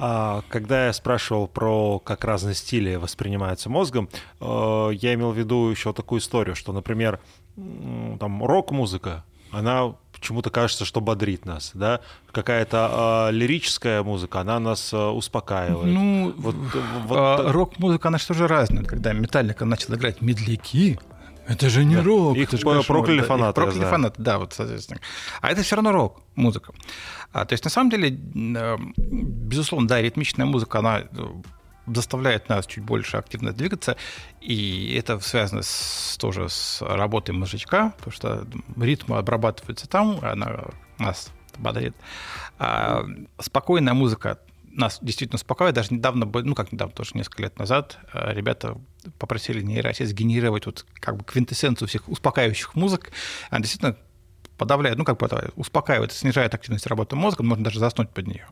[0.00, 4.08] А, когда я спрашивал про как разные стили воспринимаются мозгом,
[4.40, 7.18] э, я имел в виду еще такую историю, что, например,
[8.20, 12.00] там рок-музыка, она почему-то кажется, что бодрит нас, да?
[12.30, 15.92] Какая-то э, лирическая музыка, она нас э, успокаивает.
[15.92, 16.54] Ну, вот,
[17.06, 18.84] вот, а, рок-музыка, она что же разная.
[18.84, 20.98] Когда Металлика начал играть медляки,
[21.48, 22.02] это же не да.
[22.02, 22.36] рок.
[22.36, 23.48] Их это же прокляли фанаты.
[23.48, 23.90] Их прокляли да.
[23.90, 25.00] фанаты, да, вот, соответственно.
[25.40, 26.74] А это все равно рок-музыка.
[27.32, 31.06] А, то есть, на самом деле, э, безусловно, да, ритмичная музыка, она э,
[31.86, 33.96] заставляет нас чуть больше активно двигаться,
[34.42, 40.66] и это связано с, тоже с работой мозжечка, потому что ритм обрабатывается там, она
[40.98, 41.94] нас бодрит.
[42.58, 43.04] А
[43.40, 44.38] спокойная музыка
[44.78, 45.74] нас действительно успокаивает.
[45.74, 48.78] Даже недавно, ну как недавно, тоже несколько лет назад, э, ребята
[49.18, 53.10] попросили нейросеть сгенерировать вот как бы квинтэссенцию всех успокаивающих музык.
[53.50, 53.96] Она действительно
[54.56, 58.46] подавляет, ну как бы успокаивает, снижает активность работы мозга, можно даже заснуть под нее.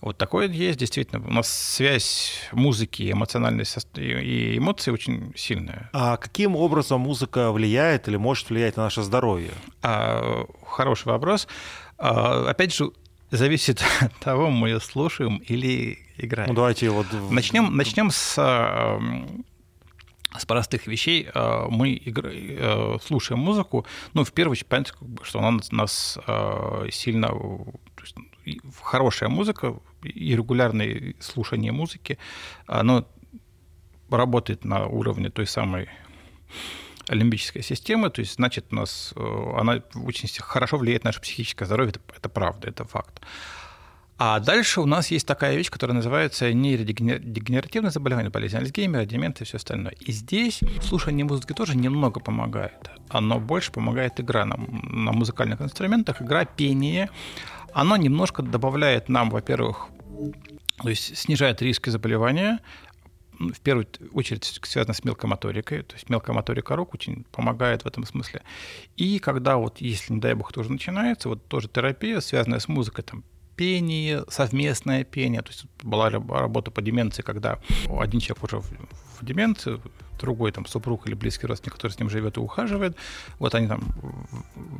[0.00, 1.22] Вот такое есть, действительно.
[1.26, 5.90] У нас связь музыки, эмоциональность и эмоции очень сильная.
[5.92, 9.50] А каким образом музыка влияет или может влиять на наше здоровье?
[9.82, 11.48] А, хороший вопрос.
[11.98, 12.92] А, опять же,
[13.30, 16.50] зависит от того, мы ее слушаем или играем.
[16.50, 17.06] Ну, давайте вот...
[17.30, 18.38] Начнем, начнем с
[20.38, 22.28] с простых вещей а, мы игр...
[22.32, 27.32] Э, слушаем музыку, ну, в первую очередь, понятно, что она нас а, сильно...
[28.80, 32.16] хорошая музыка и регулярное слушание музыки,
[32.66, 33.06] оно
[34.08, 35.88] работает на уровне той самой
[37.08, 41.64] лимбической системы, то есть, значит, у нас э, она очень хорошо влияет на наше психическое
[41.64, 43.20] здоровье, это, это правда, это факт.
[44.22, 49.48] А дальше у нас есть такая вещь, которая называется нейродегенеративное заболевание, болезнь Альцгеймера, деменция и
[49.48, 49.94] все остальное.
[49.98, 52.90] И здесь слушание музыки тоже немного помогает.
[53.08, 57.08] Оно больше помогает игра на, на музыкальных инструментах, игра, пение.
[57.72, 59.88] Оно немножко добавляет нам, во-первых,
[60.82, 62.58] то есть снижает риски заболевания,
[63.40, 67.86] в первую очередь связано с мелкой моторикой, то есть мелкая моторика рук очень помогает в
[67.86, 68.42] этом смысле.
[68.96, 73.02] И когда вот, если, не дай бог, тоже начинается, вот тоже терапия, связанная с музыкой,
[73.02, 73.24] там,
[73.56, 75.42] пение, совместное пение.
[75.42, 77.58] То есть была работа по деменции, когда
[77.90, 79.80] один человек уже в деменции,
[80.20, 82.96] другой там супруг или близкий родственник, который с ним живет и ухаживает.
[83.38, 83.82] Вот они там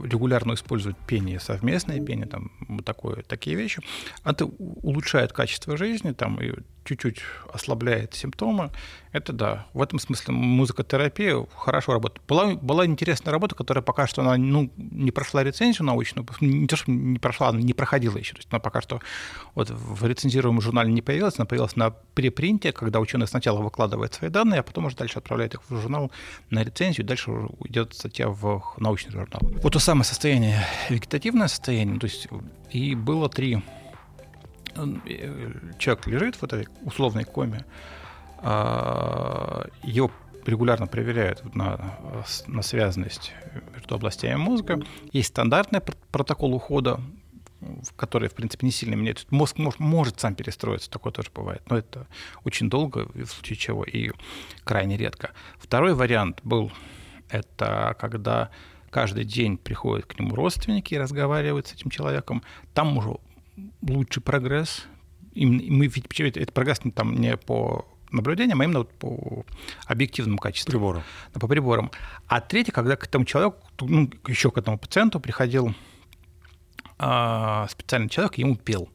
[0.02, 3.82] регулярно используют пение, совместное пение, там вот такое, такие вещи.
[4.24, 7.20] Это улучшает качество жизни, там и чуть-чуть
[7.52, 8.70] ослабляет симптомы,
[9.12, 9.66] это да.
[9.74, 12.26] В этом смысле музыкотерапия хорошо работает.
[12.26, 16.76] Была, была интересная работа, которая пока что она ну, не прошла рецензию научную, не то,
[16.76, 18.34] что не прошла, она не проходила еще.
[18.34, 19.00] То есть она пока что
[19.54, 24.30] вот в рецензируемом журнале не появилась, она появилась на препринте, когда ученый сначала выкладывает свои
[24.30, 26.10] данные, а потом уже дальше отправляет их в журнал
[26.50, 27.30] на рецензию, дальше
[27.64, 29.40] идет статья в научный журнал.
[29.62, 32.28] Вот то самое состояние, вегетативное состояние, то есть
[32.70, 33.62] и было три
[34.74, 37.64] Э, человек лежит в этой условной коме,
[38.38, 40.10] а, его
[40.46, 41.98] регулярно проверяют на,
[42.46, 43.32] на связанность
[43.74, 44.80] между областями мозга.
[45.12, 47.00] Есть стандартный протокол ухода,
[47.96, 49.26] который, в принципе, не сильно меняется.
[49.30, 52.06] Мозг может, может сам перестроиться, такое тоже бывает, но это
[52.44, 54.10] очень долго, в случае чего, и
[54.64, 55.32] крайне редко.
[55.58, 56.72] Второй вариант был,
[57.28, 58.50] это когда
[58.90, 62.42] каждый день приходят к нему родственники и разговаривают с этим человеком.
[62.74, 63.16] Там уже
[63.82, 64.84] лучший прогресс.
[65.32, 69.44] И мы ведь это прогресс там не по наблюдениям, а именно вот по
[69.86, 70.72] объективному качеству.
[70.72, 71.02] Приборам.
[71.32, 71.90] По приборам.
[72.26, 75.74] А третий, когда к этому человеку, ну, еще к этому пациенту приходил
[77.02, 78.90] а, специальный человек, ему пел.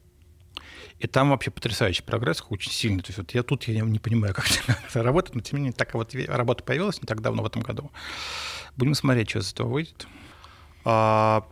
[1.00, 3.02] И там вообще потрясающий прогресс, очень сильный.
[3.02, 5.76] То есть вот я тут я не понимаю, как это работает, но тем не менее
[5.76, 7.90] такая вот работа появилась не так давно в этом году.
[8.76, 10.06] Будем смотреть, что из этого выйдет.
[10.88, 11.42] А,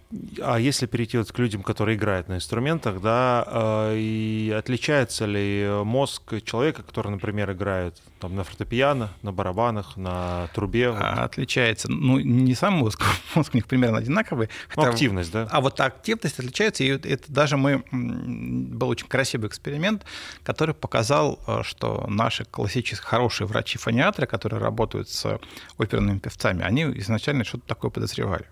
[0.41, 5.69] а если перейти вот к людям, которые играют на инструментах, да, а, и отличается ли
[5.83, 10.91] мозг человека, который, например, играет там, на фортепиано, на барабанах, на трубе?
[10.91, 11.91] А, отличается.
[11.91, 13.03] Ну, не сам мозг,
[13.35, 14.51] мозг у них примерно одинаковый.
[14.77, 14.91] Ну, хотя...
[14.91, 15.49] активность, да?
[15.51, 17.83] А вот активность отличается, и это даже мы...
[17.91, 20.05] Был очень красивый эксперимент,
[20.45, 25.41] который показал, э, что наши классические хорошие врачи-фониатры, которые работают с
[25.77, 28.47] оперными певцами, они изначально что-то такое подозревали.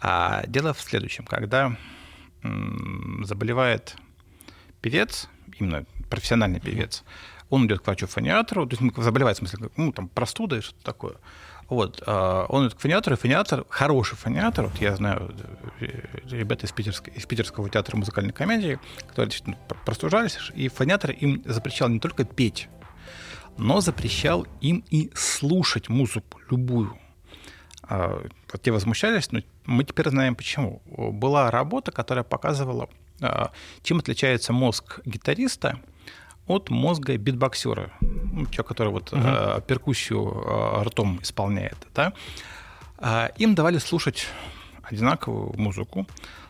[0.00, 1.76] А дело в следующем, когда
[3.22, 3.96] заболевает
[4.80, 5.28] певец,
[5.58, 7.02] именно профессиональный певец,
[7.48, 10.84] он идет к врачу-фониатору, то есть ну, заболевает, в смысле, ну, там, простуда и что-то
[10.84, 11.16] такое.
[11.68, 15.34] Вот, а, он идет к фониатору, и фониатор, хороший фониатор, вот я знаю
[15.80, 15.86] э,
[16.30, 18.78] ребята из, Питерска, из Питерского театра музыкальной комедии,
[19.08, 22.68] которые действительно простужались, и фониатор им запрещал не только петь,
[23.58, 26.96] но запрещал им и слушать музыку любую.
[27.82, 30.82] А, вот те возмущались, но мы теперь знаем почему.
[30.86, 32.88] Была работа, которая показывала,
[33.20, 33.50] а,
[33.82, 35.80] чем отличается мозг гитариста
[36.46, 39.66] от мозга битбоксера, ну, человек, который вот uh-huh.
[39.66, 41.76] перкуссию ртом исполняет.
[41.92, 42.12] Да?
[43.36, 44.28] Им давали слушать
[44.84, 46.45] одинаковую музыку, а,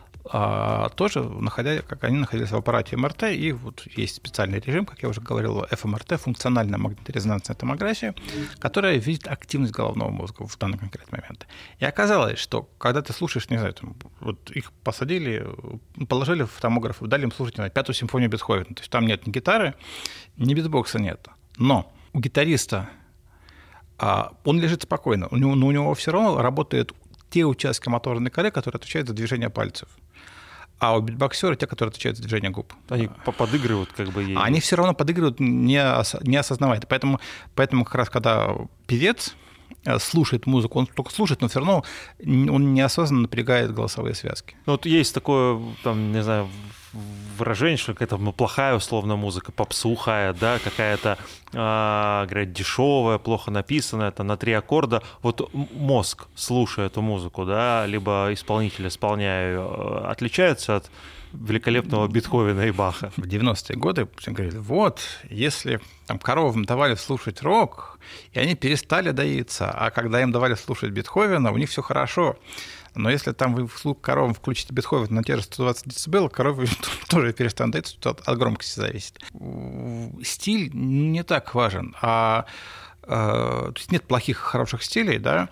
[0.95, 5.09] тоже находя, как они находились в аппарате МРТ, и вот есть специальный режим, как я
[5.09, 8.13] уже говорил, ФМРТ, функциональная магниторезонансная томография,
[8.59, 11.47] которая видит активность головного мозга в данный конкретный момент.
[11.79, 15.47] И оказалось, что когда ты слушаешь, не знаю, там, вот их посадили,
[16.07, 19.31] положили в томограф, дали им слушать на пятую симфонию Бетховена, то есть там нет ни
[19.31, 19.75] гитары,
[20.37, 21.27] ни битбокса нет.
[21.57, 22.89] Но у гитариста
[23.97, 26.93] а, он лежит спокойно, у него, но у него все равно работают
[27.29, 29.89] те участки моторной коры, которые отвечают за движение пальцев.
[30.79, 32.73] А у битбоксера те, которые отвечают за движение губ.
[32.89, 34.37] Они подыгрывают как бы ей.
[34.37, 36.81] Они все равно подыгрывают, не, ос, не осознавая.
[36.87, 37.19] Поэтому,
[37.55, 39.35] поэтому как раз когда певец
[39.99, 41.83] слушает музыку, он только слушает, но все равно
[42.19, 44.55] он неосознанно напрягает голосовые связки.
[44.65, 46.47] Ну, вот есть такое, там, не знаю,
[47.37, 51.17] выражение, что какая-то ну, плохая условно музыка, попсухая, да, какая-то,
[51.53, 55.03] э, говорят, дешевая, плохо написанная, это на три аккорда.
[55.21, 60.89] Вот мозг, слушая эту музыку, да, либо исполнитель, исполняя э, отличается от
[61.33, 63.11] великолепного Бетховена и Баха.
[63.17, 67.99] В 90-е годы все говорили, вот, если там коровам давали слушать рок,
[68.31, 72.37] и они перестали доиться, а когда им давали слушать Бетховена, у них все хорошо.
[72.95, 76.67] Но если там вы вслух коровам включите Бетховен на те же 120 дБ, коровы
[77.09, 79.19] тоже перестанут доиться, тут от громкости зависит.
[80.23, 82.45] Стиль не так важен, а,
[83.03, 85.49] а то есть нет плохих, хороших стилей, да,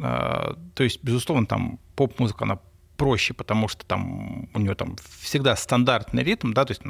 [0.00, 2.58] а, то есть, безусловно, там поп-музыка, она
[2.96, 6.82] проще, потому что там у него там всегда стандартный ритм, да, то есть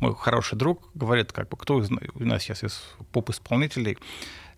[0.00, 2.82] мой хороший друг говорит, как бы, кто из, у нас сейчас из
[3.12, 3.98] поп-исполнителей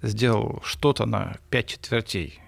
[0.03, 2.41] сделал что-то на пять четвертей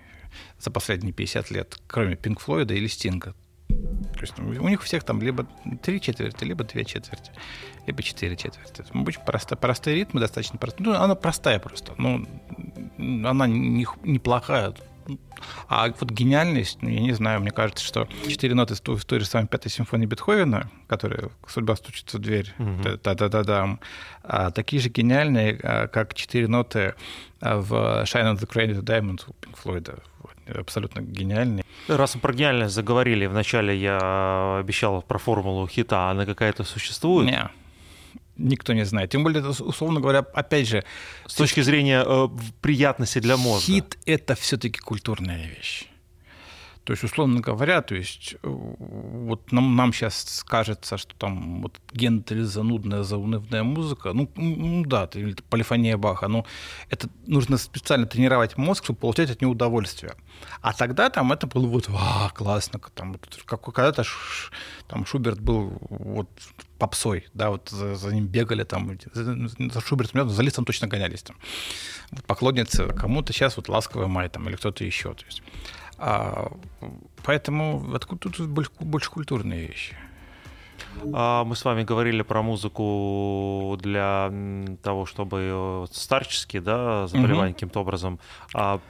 [0.58, 3.34] за последние 50 лет, кроме Пинк Флойда или Стинга.
[3.68, 5.46] То есть ну, у них у всех там либо
[5.82, 7.30] три четверти, либо две четверти,
[7.86, 8.84] либо четыре четверти.
[8.92, 10.88] Очень просто, простые ритмы, достаточно простые.
[10.88, 11.94] Ну, она простая просто.
[11.98, 12.26] Ну,
[12.98, 14.74] она не, неплохая
[15.68, 19.26] А вот гениальность, ну, я не знаю, мне кажется, что четыре ноты в той же
[19.26, 23.78] самой пятой симфонии Бетховена, которая «Судьба стучится в дверь», да-да-да-да,
[24.22, 26.94] а, такие же гениальные, а, как четыре ноты
[27.40, 27.72] а, в
[28.04, 29.98] «Shine on the Cradle Diamond» у Пинк Флойда.
[30.54, 31.64] Абсолютно гениальные.
[31.88, 37.30] Раз мы про гениальность заговорили, вначале я обещал про формулу хита, она какая-то существует?
[37.30, 37.50] Нет
[38.38, 39.10] никто не знает.
[39.10, 40.84] Тем более, условно говоря, опять же...
[41.26, 42.28] С точки зрения э,
[42.60, 43.72] приятности для мозга.
[43.72, 45.86] Хит— это все таки культурная вещь.
[46.88, 51.78] То есть, условно говоря, то есть, э, вот нам, нам сейчас кажется, что там вот
[51.92, 56.46] Гендель занудная, заунывная музыка, ну, ну да, или полифония Баха, но
[56.88, 60.14] это нужно специально тренировать мозг, чтобы получать от него удовольствие.
[60.62, 64.04] А тогда там это было вот, а, классно, там, как, когда-то
[64.86, 66.30] там Шуберт был вот
[66.78, 71.36] попсой, да, вот за, за ним бегали там, за Шубертом, за Листом точно гонялись там.
[72.12, 75.42] Вот поклонницы кому-то сейчас вот «Ласковый май» там или кто-то еще, то есть
[75.98, 76.52] а,
[77.24, 79.96] поэтому откуда тут больше, больше культурные вещи.
[81.12, 84.32] А мы с вами говорили про музыку для
[84.82, 87.54] того, чтобы старческие да, заболевания угу.
[87.54, 88.18] каким-то образом
[88.54, 88.80] а,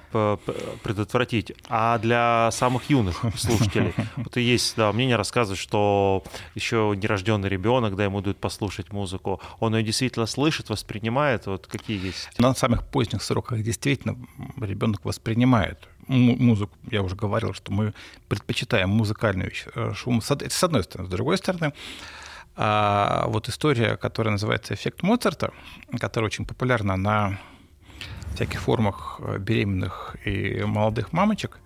[0.83, 1.53] предотвратить.
[1.69, 6.23] А для самых юных слушателей, вот и есть да, мнение рассказывает, что
[6.55, 11.47] еще нерожденный ребенок, да, ему дают послушать музыку, он ее действительно слышит, воспринимает.
[11.47, 12.29] Вот какие есть?
[12.39, 14.17] На самых поздних сроках действительно
[14.61, 17.95] ребенок воспринимает музыку, я уже говорил, что мы
[18.29, 21.09] предпочитаем музыкальную э, шум, с одной стороны.
[21.09, 21.73] С другой стороны,
[22.57, 25.53] а вот история, которая называется «Эффект Моцарта»,
[26.01, 27.39] которая очень популярна на
[28.39, 31.59] всяких формах э, беременных и молодых мамочек,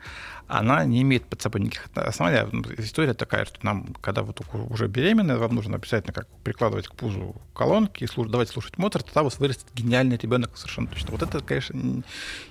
[0.49, 2.49] она не имеет под собой никаких оснований.
[2.51, 6.95] Ну, история такая, что нам, когда вот уже беременная, вам нужно обязательно как прикладывать к
[6.95, 11.11] пузу колонки и слушать, давать слушать Моцарт, тогда у вас вырастет гениальный ребенок совершенно точно.
[11.13, 12.03] Вот это, конечно,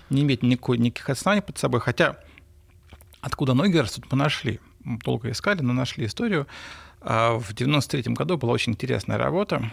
[0.10, 2.18] не имеет никакой, никаких оснований под собой, хотя
[3.22, 4.60] откуда ноги растут, мы нашли.
[4.84, 6.48] Долго искали, но нашли историю.
[7.02, 9.72] А в 93 году была очень интересная работа,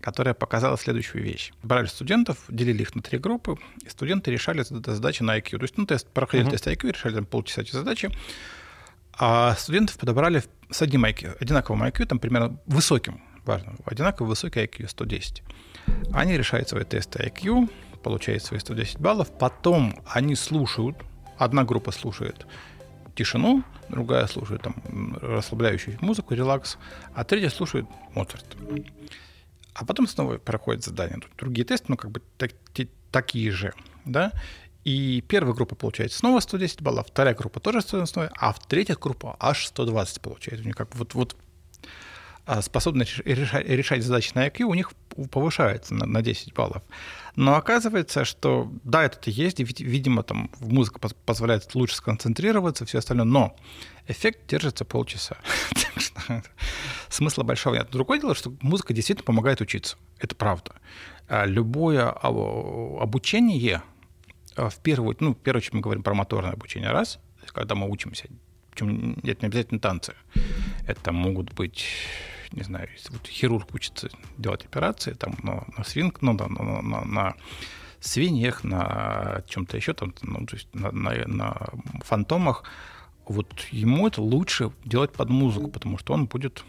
[0.00, 1.52] которая показала следующую вещь.
[1.62, 5.58] Брали студентов, делили их на три группы, и студенты решали задачи на IQ.
[5.58, 6.52] То есть, ну, тест, проходили uh-huh.
[6.52, 8.10] тест IQ, решали там полчаса эти задачи,
[9.18, 14.88] а студентов подобрали с одним IQ, одинаковым IQ, там примерно высоким, важно, одинаково высокий IQ,
[14.88, 15.42] 110.
[16.12, 17.68] Они решают свои тесты IQ,
[18.02, 20.96] получают свои 110 баллов, потом они слушают,
[21.36, 22.46] одна группа слушает
[23.16, 26.78] тишину, другая слушает там расслабляющую музыку, релакс,
[27.14, 28.56] а третья слушает Моцарт.
[29.78, 31.20] А потом снова проходит задание.
[31.20, 32.50] Тут другие тесты, ну, как бы так,
[33.12, 33.72] такие же,
[34.04, 34.32] да.
[34.84, 39.36] И первая группа получает снова 110 баллов, вторая группа тоже 190, а в третья группа
[39.38, 40.62] аж 120 получает.
[40.62, 41.36] У них как вот, вот
[42.44, 44.92] а способность решать, решать задачи на IQ у них
[45.30, 46.82] повышается на, на 10 баллов.
[47.36, 53.56] Но оказывается, что да, это есть, видимо, там музыка позволяет лучше сконцентрироваться, все остальное, но
[54.08, 55.36] эффект держится полчаса.
[57.18, 57.88] Смысла большого нет.
[57.90, 59.96] Другое дело, что музыка действительно помогает учиться.
[60.20, 60.76] Это правда.
[61.26, 63.82] А любое обучение,
[64.54, 67.90] а, в первую, ну, в первую очередь мы говорим про моторное обучение, раз, когда мы
[67.90, 68.28] учимся,
[68.70, 70.14] причем это не обязательно танцы.
[70.86, 71.86] Это могут быть
[72.52, 77.04] не знаю, вот хирург учится делать операции там на, на свинг, ну да, на, на,
[77.04, 77.34] на
[77.98, 81.56] свиньях, на чем-то еще, там, ну, то есть на, на, на
[82.04, 82.62] фантомах,
[83.26, 86.64] вот ему это лучше делать под музыку, потому что он будет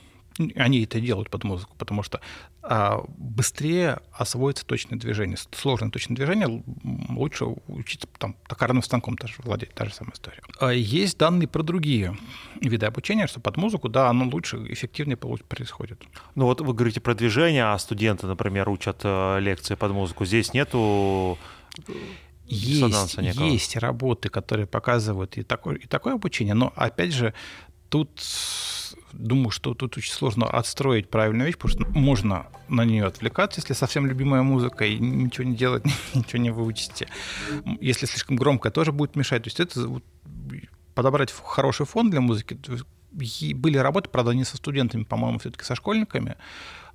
[0.56, 2.22] они это делают под музыку, потому что
[2.62, 5.38] а, быстрее освоится точное движение.
[5.52, 6.64] Сложное точное движение
[7.10, 10.42] лучше учиться там токарным станком даже владеть, та же самая история.
[10.60, 12.18] А есть данные про другие
[12.62, 16.02] виды обучения, что под музыку, да, оно лучше, эффективнее происходит.
[16.36, 20.26] Ну вот вы говорите про движение, а студенты, например, учат э, лекции под музыку.
[20.26, 21.38] Здесь нету
[22.46, 27.34] есть, есть работы, которые показывают и такое, и такое обучение, но опять же,
[27.90, 28.10] тут
[29.14, 33.74] думаю, что тут очень сложно отстроить правильную вещь, потому что можно на нее отвлекаться, если
[33.74, 37.08] совсем любимая музыка, и ничего не делать, ничего не выучите.
[37.82, 39.44] Если слишком громко, тоже будет мешать.
[39.44, 40.02] То есть это
[40.94, 42.58] подобрать хороший фон для музыки.
[43.54, 46.36] Были работы, правда, не со студентами, по-моему, все-таки со школьниками,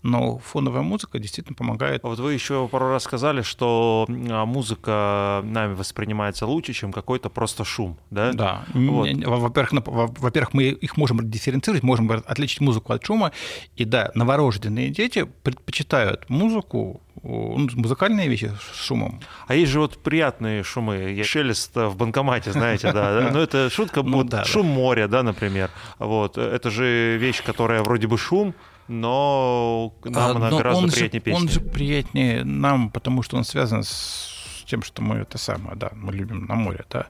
[0.05, 2.03] но фоновая музыка действительно помогает.
[2.03, 7.65] Вот вы еще пару раз сказали, что а, музыка нами воспринимается лучше, чем какой-то просто
[7.65, 8.33] шум, да?
[8.35, 8.65] Да.
[8.75, 9.09] Вот.
[9.09, 13.33] Во-первых, во-первых, мы их можем дифференцировать, можем отличить музыку от шума.
[13.77, 19.23] И да, новорожденные дети предпочитают музыку, ну, музыкальные вещи с шумом.
[19.47, 21.23] А есть же вот приятные шумы.
[21.25, 23.31] Шелест в банкомате, знаете, да.
[23.35, 25.71] Ну, это шутка, ну шум моря, да, например.
[25.99, 26.37] Вот.
[26.37, 28.55] Это же вещь, которая вроде бы шум,
[28.89, 33.45] но нам а, она но гораздо приятнее же, Он же приятнее нам, потому что он
[33.45, 37.07] связан с тем, что мы это самое, да, мы любим на море, да.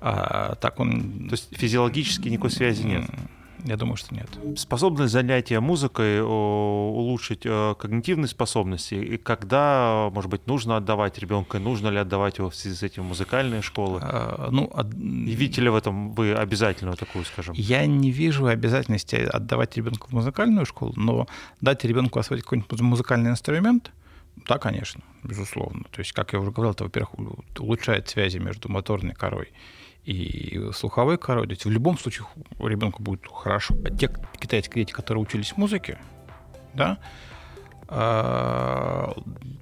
[0.00, 1.28] А так он...
[1.28, 3.04] То есть физиологически никакой связи нет?
[3.64, 4.28] Я думаю, что нет.
[4.56, 11.88] Способность занятия музыкой улучшить э, когнитивные способности, и когда, может быть, нужно отдавать ребенка, нужно
[11.88, 14.00] ли отдавать его в связи с этим музыкальные школы?
[14.02, 14.92] А, ну, от...
[14.94, 17.54] видите ли в этом вы обязательную такую, скажем?
[17.56, 21.28] Я не вижу обязательности отдавать ребенка в музыкальную школу, но
[21.60, 23.92] дать ребенку освоить какой-нибудь музыкальный инструмент,
[24.48, 25.84] да, конечно, безусловно.
[25.92, 27.14] То есть, как я уже говорил, это, во-первых,
[27.58, 29.52] улучшает связи между моторной корой и
[30.72, 31.46] слуховой корой.
[31.46, 32.26] В любом случае
[32.58, 33.74] у ребенка будет хорошо.
[33.84, 35.98] А те китайские дети, которые учились музыке,
[36.74, 36.98] да,
[37.88, 39.14] а,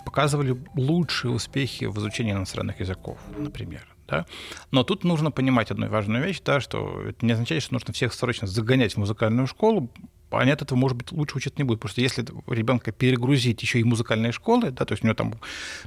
[0.04, 3.86] показывали лучшие успехи в изучении иностранных языков, например.
[4.06, 4.26] Да?
[4.70, 8.12] Но тут нужно понимать одну важную вещь, да, что это не означает, что нужно всех
[8.12, 9.90] срочно загонять в музыкальную школу,
[10.30, 11.80] они от этого, может быть, лучше учиться не будут.
[11.80, 15.34] Просто если ребенка перегрузить еще и музыкальные школы, да, то есть у него там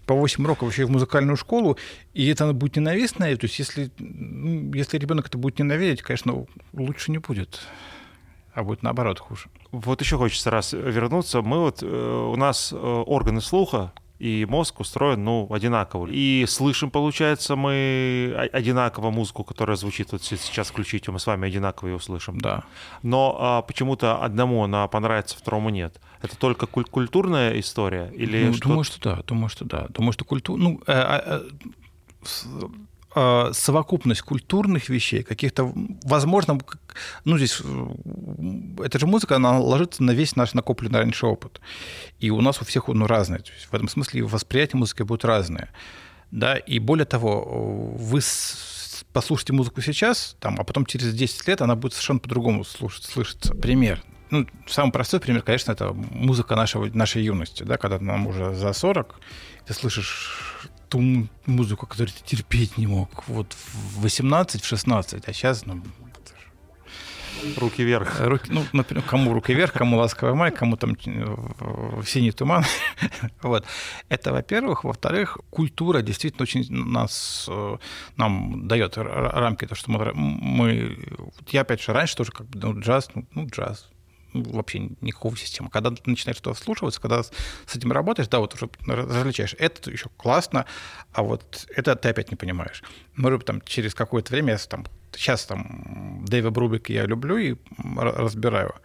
[0.06, 1.78] по 8 уроков еще и в музыкальную школу,
[2.14, 6.46] и это она будет ненавистная, то есть если, ну, если ребенок это будет ненавидеть, конечно,
[6.74, 7.62] лучше не будет
[8.54, 9.50] а будет наоборот хуже.
[9.72, 11.42] Вот еще хочется раз вернуться.
[11.42, 16.08] Мы вот, э, у нас э, органы слуха, и мозг устроен, ну, одинаково.
[16.10, 21.90] И слышим, получается, мы одинаково музыку, которая звучит вот сейчас включите, мы с вами одинаково
[21.90, 22.40] ее услышим.
[22.40, 22.64] Да.
[23.02, 26.00] Но а, почему-то одному она понравится, второму нет.
[26.22, 28.12] Это только куль- культурная история?
[28.16, 28.70] Или ну, что...
[28.70, 29.88] Думаю, что да, думаю, что да.
[29.90, 30.58] Думаю, что культура...
[30.58, 31.42] Ну, э, э, э,
[32.24, 32.68] Э,
[33.54, 35.72] совокупность культурных вещей, каких-то,
[36.04, 36.60] возможно,
[37.26, 41.62] ну, здесь, э, эта же музыка, она ложится на весь наш накопленный раньше опыт.
[42.20, 43.40] И у нас у всех он ну, разный.
[43.40, 45.70] То есть в этом смысле восприятие музыки будет разное.
[46.32, 46.56] Да?
[46.56, 48.22] И более того, вы
[49.14, 53.54] послушайте музыку сейчас, там, а потом через 10 лет она будет совершенно по-другому слышаться.
[53.54, 54.02] Пример.
[54.32, 58.74] Ну, самый простой пример, конечно, это музыка нашего, нашей юности, да, когда нам уже за
[58.74, 59.16] 40,
[59.68, 63.28] ты слышишь ту музыку, которую ты терпеть не мог.
[63.28, 65.82] Вот в 18, в 16, а сейчас, ну,
[67.58, 68.22] Руки вверх.
[68.22, 72.64] Э, руки, ну, например, кому руки вверх, кому ласковый май, кому там э, синий туман.
[73.42, 73.66] вот.
[74.08, 74.84] Это, во-первых.
[74.84, 77.78] Во-вторых, культура действительно очень нас, э,
[78.16, 80.98] нам дает рамки, то, что мы, мы...
[81.52, 83.90] Я, опять же, раньше тоже как бы, ну, джаз, ну, ну джаз,
[84.34, 85.70] вообще никакого системы.
[85.70, 87.32] Когда ты начинаешь что вслушиваться, когда с
[87.74, 90.66] этим работаешь, да, вот уже различаешь, это еще классно,
[91.14, 92.84] а вот это ты опять не понимаешь.
[93.16, 98.76] Может там через какое-то время я там сейчас там Дэйва Брубик я люблю и разбираю.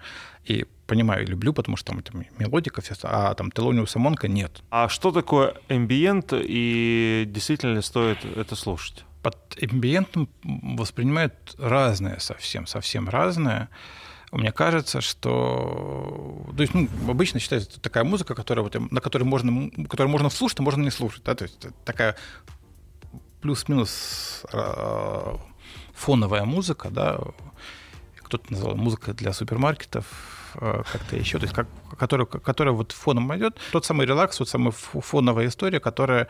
[0.44, 4.62] И понимаю, люблю, потому что там, там мелодика, все, а там Телониуса Монка нет.
[4.70, 9.04] А что такое эмбиент и действительно ли стоит это слушать?
[9.22, 13.68] Под эмбиентом воспринимают разное совсем, совсем разное
[14.32, 16.46] мне кажется, что...
[16.54, 20.60] То есть, ну, обычно считается такая музыка, которая, вот, на которой можно, которую можно слушать,
[20.60, 21.22] а можно не слушать.
[21.24, 21.34] Да?
[21.34, 22.16] То есть такая
[23.40, 25.36] плюс-минус э,
[25.94, 27.18] фоновая музыка, да,
[28.16, 30.04] кто-то назвал музыка для супермаркетов,
[30.56, 31.66] э, как-то еще, то есть как,
[31.98, 36.28] которая, которая вот фоном идет, тот самый релакс, вот самая фоновая история, которая,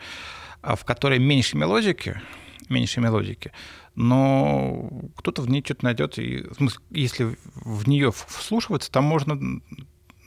[0.61, 2.21] а, в которой меньше мелодики,
[2.69, 3.51] меньше мелодики,
[3.95, 6.45] но кто-то в ней что-то найдет, и
[6.89, 9.61] если в нее вслушиваться, там можно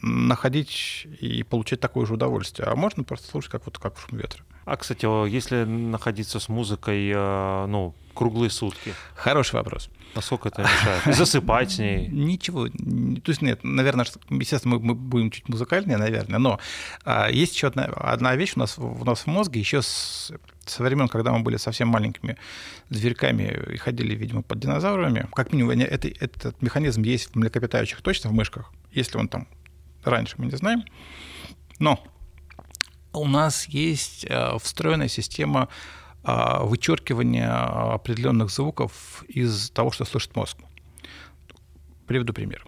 [0.02, 4.18] находить и получать такое же удовольствие, а можно просто слушать как вот как в шум
[4.18, 4.44] ветра.
[4.64, 8.94] А, кстати, если находиться с музыкой, э, ну, круглые сутки?
[9.14, 9.88] Хороший вопрос.
[10.14, 11.02] Насколько это мешает?
[11.16, 12.08] Засыпать с ней?
[12.08, 12.68] Ничего.
[12.68, 16.60] То есть нет, наверное, естественно, мы, будем чуть музыкальнее, наверное, но
[17.04, 20.32] а, есть еще одна, одна вещь у нас, у нас в мозге, еще с,
[20.66, 22.36] со времен, когда мы были совсем маленькими
[22.90, 28.30] зверьками и ходили, видимо, под динозаврами, как минимум это, этот механизм есть в млекопитающих, точно
[28.30, 29.48] в мышках, если он там
[30.04, 30.84] раньше, мы не знаем.
[31.78, 32.04] Но
[33.12, 35.68] у нас есть э, встроенная система
[36.24, 40.58] а, вычеркивания определенных звуков из того, что слышит мозг.
[42.06, 42.64] Приведу пример.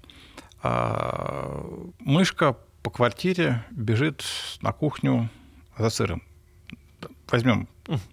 [0.62, 1.64] А,
[1.98, 4.24] мышка по квартире бежит
[4.60, 5.30] на кухню
[5.78, 6.22] за сыром.
[7.30, 7.68] Возьмем.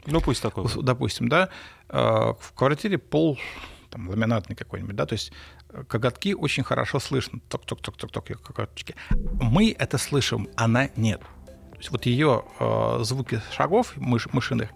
[0.06, 0.66] Ну, пусть такой.
[0.82, 1.50] Допустим, да.
[1.89, 3.39] А, в квартире пол
[3.89, 5.34] там, ламинатный какой-нибудь, да, то есть
[5.88, 7.39] коготки очень хорошо слышно.
[7.50, 8.96] Ток-ток-ток-ток-ток, коготочки.
[9.10, 11.22] Мы это слышим, она нет.
[11.72, 14.70] То есть вот ее э, звуки шагов мыш, мышиных,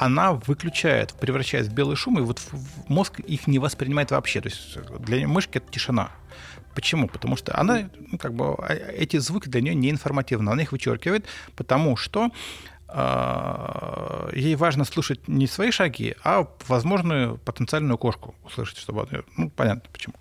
[0.00, 2.40] она выключает, превращает в белый шум, и вот
[2.88, 4.40] мозг их не воспринимает вообще.
[4.40, 6.10] То есть для мышки это тишина.
[6.74, 7.06] Почему?
[7.06, 10.48] Потому что она, ну, как бы, а, эти звуки для нее не информативны.
[10.48, 12.30] Она их вычеркивает, потому что
[12.88, 19.50] э, ей важно слушать не свои шаги, а возможную потенциальную кошку услышать, чтобы она, ну,
[19.50, 20.14] понятно почему.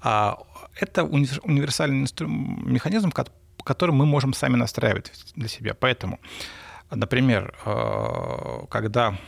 [0.00, 0.36] А
[0.80, 3.12] это универсальный механизм,
[3.62, 5.74] который мы можем сами настраивать для себя.
[5.74, 6.18] Поэтому
[6.90, 9.18] Например, э, когда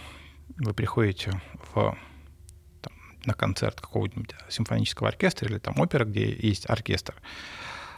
[0.59, 1.40] вы приходите
[1.72, 1.96] в
[3.24, 7.14] на концерт какого-нибудь симфонического оркестра или там опера, где есть оркестр,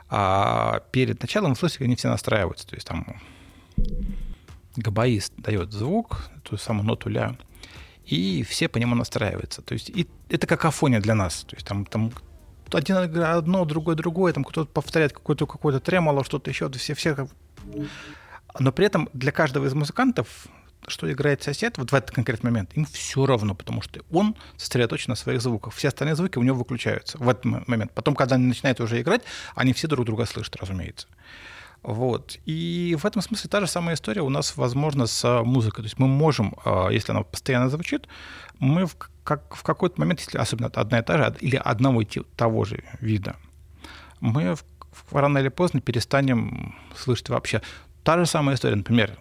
[0.09, 2.67] а перед началом, слышите, они все настраиваются.
[2.67, 3.21] То есть там
[4.77, 7.37] габаист дает звук, ту самую ноту ля,
[8.05, 9.63] и все по нему настраиваются.
[9.63, 11.45] То есть и это какофония для нас.
[11.45, 12.13] То есть там, там
[12.73, 17.29] один одно, другое, другое, там кто-то повторяет какой-то какой-то тремоло, что-то еще, все, все.
[18.59, 20.49] Но при этом для каждого из музыкантов
[20.89, 25.11] что играет сосед вот в этот конкретный момент, им все равно, потому что он сосредоточен
[25.11, 25.75] на своих звуках.
[25.75, 27.93] Все остальные звуки у него выключаются в этот момент.
[27.93, 29.23] Потом, когда они начинают уже играть,
[29.55, 31.07] они все друг друга слышат, разумеется.
[31.83, 32.39] Вот.
[32.45, 35.83] И в этом смысле та же самая история у нас, возможно, с музыкой.
[35.83, 38.07] То есть мы можем, а, если она постоянно звучит,
[38.59, 42.07] мы в, как, в какой-то момент, если особенно одна и та же, или одного и
[42.37, 43.37] того же вида,
[44.21, 44.65] мы в,
[45.13, 47.63] рано или поздно перестанем слышать вообще.
[48.05, 49.17] Та же самая история, например,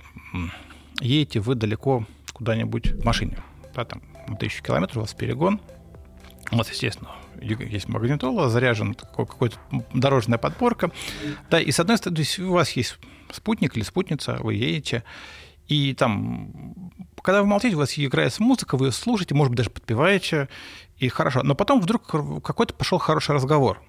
[1.01, 3.37] едете вы далеко куда-нибудь в машине,
[3.75, 4.01] да, там
[4.39, 5.59] тысячу километров, у вас перегон,
[6.51, 7.11] у вас, естественно,
[7.41, 9.57] есть магнитола, заряжен какой-то
[9.93, 10.91] дорожная подборка.
[11.49, 12.97] Да, и с одной стороны, то есть у вас есть
[13.31, 15.03] спутник или спутница, вы едете,
[15.67, 19.69] и там, когда вы молчите, у вас играет музыка, вы ее слушаете, может быть, даже
[19.69, 20.49] подпеваете,
[20.97, 21.43] и хорошо.
[21.43, 22.07] Но потом вдруг
[22.43, 23.81] какой-то пошел хороший разговор.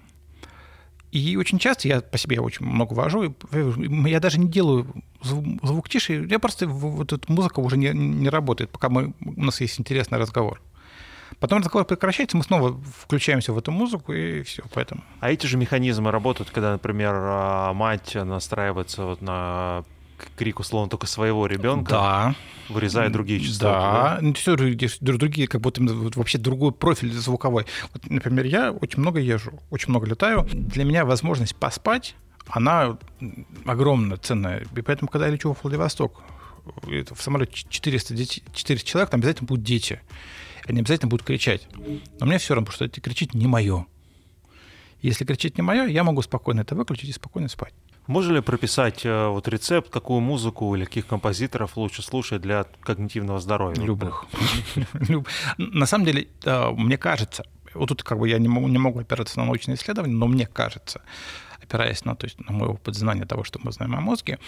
[1.11, 4.87] И очень часто, я по себе очень много вожу, я даже не делаю
[5.21, 9.59] звук тише, я просто, вот эта музыка уже не, не работает, пока мы, у нас
[9.59, 10.61] есть интересный разговор.
[11.39, 15.03] Потом разговор прекращается, мы снова включаемся в эту музыку, и все, поэтому.
[15.19, 19.83] А эти же механизмы работают, когда, например, а, мать настраивается вот на
[20.35, 22.35] крик условно только своего ребенка, да.
[22.69, 23.63] вырезая другие частоты.
[23.63, 24.33] Да, да?
[24.33, 27.65] все другие, как будто вообще другой профиль звуковой.
[27.93, 30.47] Вот, например, я очень много езжу, очень много летаю.
[30.51, 32.15] Для меня возможность поспать,
[32.47, 32.97] она
[33.65, 34.65] огромно ценная.
[34.75, 36.21] И поэтому, когда я лечу в Владивосток,
[36.83, 38.15] в самолете 400,
[38.53, 40.01] 400 человек, там обязательно будут дети
[40.67, 41.67] они обязательно будут кричать.
[42.19, 43.85] Но мне все равно, потому что это кричить не мое.
[45.01, 47.73] Если кричить не мое, я могу спокойно это выключить и спокойно спать.
[48.07, 53.39] Можно ли прописать э, вот рецепт, какую музыку или каких композиторов лучше слушать для когнитивного
[53.39, 53.81] здоровья?
[53.81, 54.25] Любых.
[55.57, 58.99] На самом деле, э, мне кажется, вот тут как бы я не могу, не могу
[58.99, 61.01] опираться на научные исследования, но мне кажется,
[61.61, 64.39] опираясь на, то есть, на мой опыт знания того, что мы знаем о мозге,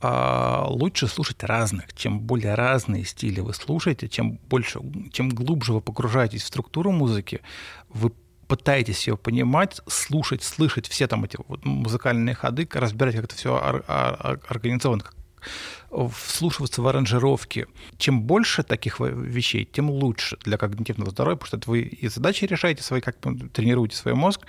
[0.00, 1.92] а, лучше слушать разных.
[1.94, 4.80] Чем более разные стили вы слушаете, чем больше,
[5.12, 7.40] чем глубже вы погружаетесь в структуру музыки,
[7.88, 8.12] вы
[8.48, 13.56] пытаетесь ее понимать, слушать, слышать все там эти вот музыкальные ходы, разбирать, как это все
[13.56, 15.04] организовано,
[16.12, 17.66] вслушиваться в аранжировки.
[17.98, 22.82] Чем больше таких вещей, тем лучше для когнитивного здоровья, потому что вы и задачи решаете
[22.82, 23.16] свои, как
[23.52, 24.40] тренируете свой мозг,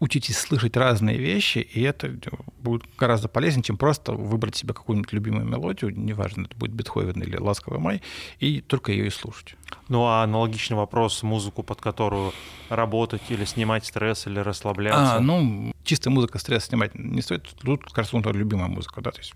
[0.00, 2.10] учитесь слышать разные вещи, и это
[2.58, 7.36] будет гораздо полезнее, чем просто выбрать себе какую-нибудь любимую мелодию, неважно, это будет Бетховен или
[7.36, 8.02] Ласковый май,
[8.38, 9.56] и только ее и слушать.
[9.88, 12.32] Ну а аналогичный вопрос, музыку, под которую
[12.70, 15.16] работать или снимать стресс, или расслабляться?
[15.16, 17.44] А, ну, чистая музыка стресс снимать не стоит.
[17.62, 19.34] Тут как раз любимая музыка, да, то есть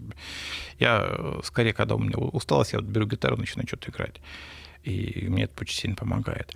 [0.78, 4.20] я э, скорее, когда у меня усталость, я вот беру гитару, начинаю что-то играть
[4.84, 6.54] и мне это очень сильно помогает.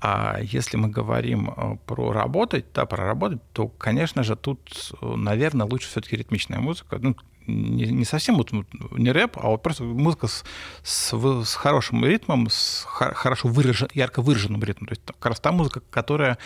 [0.00, 5.14] А если мы говорим э, про работать, да, про работать, то, конечно же, тут, э,
[5.16, 6.98] наверное, лучше все-таки ритмичная музыка.
[7.00, 7.16] Ну,
[7.48, 10.44] не, не совсем вот, не рэп, а вот просто музыка с,
[10.82, 14.88] с, с хорошим ритмом, с хорошо выражен, ярко выраженным ритмом.
[14.88, 16.38] То есть как раз та музыка, которая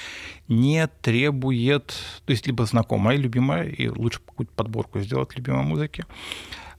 [0.48, 1.94] не требует,
[2.24, 6.06] то есть либо знакомая, любимая, и лучше какую-то подборку сделать любимой музыки,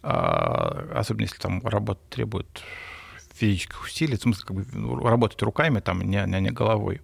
[0.02, 2.64] а, особенно если там работа требует
[3.34, 7.02] физических усилий, в смысле, как бы ну, работать руками, там, не, не, не головой.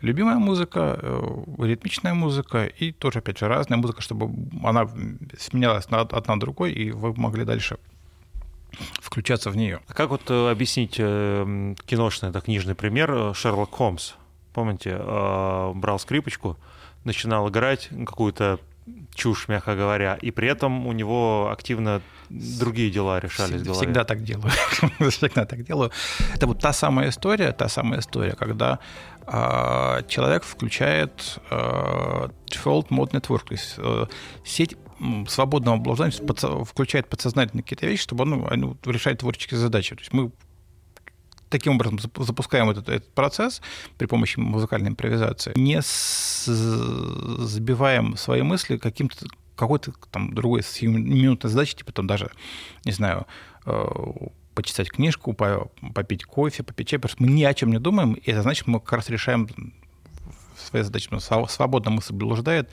[0.00, 4.30] Любимая музыка, э, ритмичная музыка и тоже, опять же, разная музыка, чтобы
[4.62, 4.86] она
[5.38, 7.78] сменялась одна другой, и вы могли дальше
[9.00, 9.80] включаться в нее.
[9.88, 14.14] А как вот э, объяснить э, киношный, это книжный пример, Шерлок Холмс?
[14.52, 16.56] Помните, брал скрипочку,
[17.02, 18.60] начинал играть какую-то
[19.14, 23.86] чушь, мягко говоря, и при этом у него активно другие дела решались в голове.
[23.86, 24.52] Всегда так делаю.
[25.10, 25.90] Всегда так делаю.
[26.34, 28.78] Это вот та самая история, та самая история, когда
[29.26, 34.06] э, человек включает э, Default Mode Network, то есть э,
[34.44, 34.76] сеть
[35.28, 36.12] свободного блуждания
[36.64, 39.94] включает подсознательно какие-то вещи, чтобы он ну, решает творческие задачи.
[39.94, 40.30] То есть мы
[41.54, 43.62] таким образом запускаем этот, этот процесс
[43.96, 51.76] при помощи музыкальной импровизации, не с, забиваем свои мысли каким-то какой-то там другой минутной задачи,
[51.76, 52.32] типа там даже,
[52.84, 53.28] не знаю,
[53.66, 53.84] э,
[54.56, 58.30] почитать книжку, попить кофе, попить чай, потому что мы ни о чем не думаем, и
[58.32, 59.48] это значит, мы как раз решаем
[60.56, 61.08] свои задачи.
[61.48, 62.68] Свободно мысль блуждает.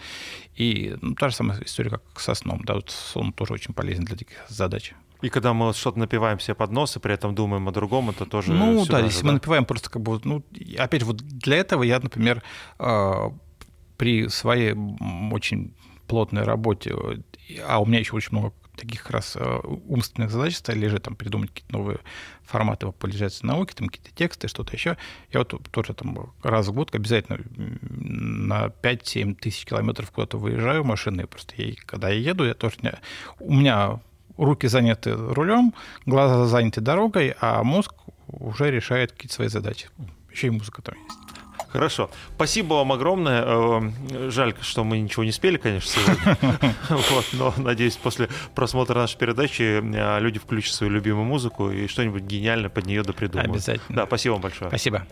[0.56, 2.62] И ну, та же самая история, как со сном.
[2.64, 4.94] Да, вот сон тоже очень полезен для таких задач.
[5.22, 8.26] И когда мы что-то напиваем себе под нос и при этом думаем о другом, это
[8.26, 10.44] тоже Ну да, же, если мы напиваем просто как бы, ну,
[10.78, 12.44] опять вот для этого я, например,
[12.80, 13.32] а,
[13.98, 14.74] при своей
[15.32, 15.76] очень
[16.08, 16.96] плотной работе,
[17.68, 21.16] а у меня еще очень много таких как раз э, умственных задач стали лежать, там,
[21.16, 22.00] придумать какие-то новые
[22.44, 24.98] форматы популяризации науки, там какие-то тексты, что-то еще.
[25.32, 31.28] Я вот тоже там раз в год обязательно на 5-7 тысяч километров куда-то выезжаю машиной.
[31.28, 32.78] Просто я, когда я еду, я тоже...
[32.82, 32.94] не-
[33.40, 34.00] У меня
[34.38, 35.74] руки заняты рулем,
[36.06, 37.94] глаза заняты дорогой, а мозг
[38.28, 39.90] уже решает какие-то свои задачи.
[40.32, 41.18] Еще и музыка там есть.
[41.70, 42.10] Хорошо.
[42.36, 43.44] Спасибо вам огромное.
[43.46, 46.76] Э, Жаль, что мы ничего не спели, конечно, сегодня.
[46.90, 52.24] Вот, но надеюсь, после просмотра нашей передачи э, люди включат свою любимую музыку и что-нибудь
[52.24, 53.52] гениальное под нее допридумают.
[53.52, 53.96] Обязательно.
[53.96, 54.70] Да, спасибо вам большое.
[54.70, 55.08] Спасибо.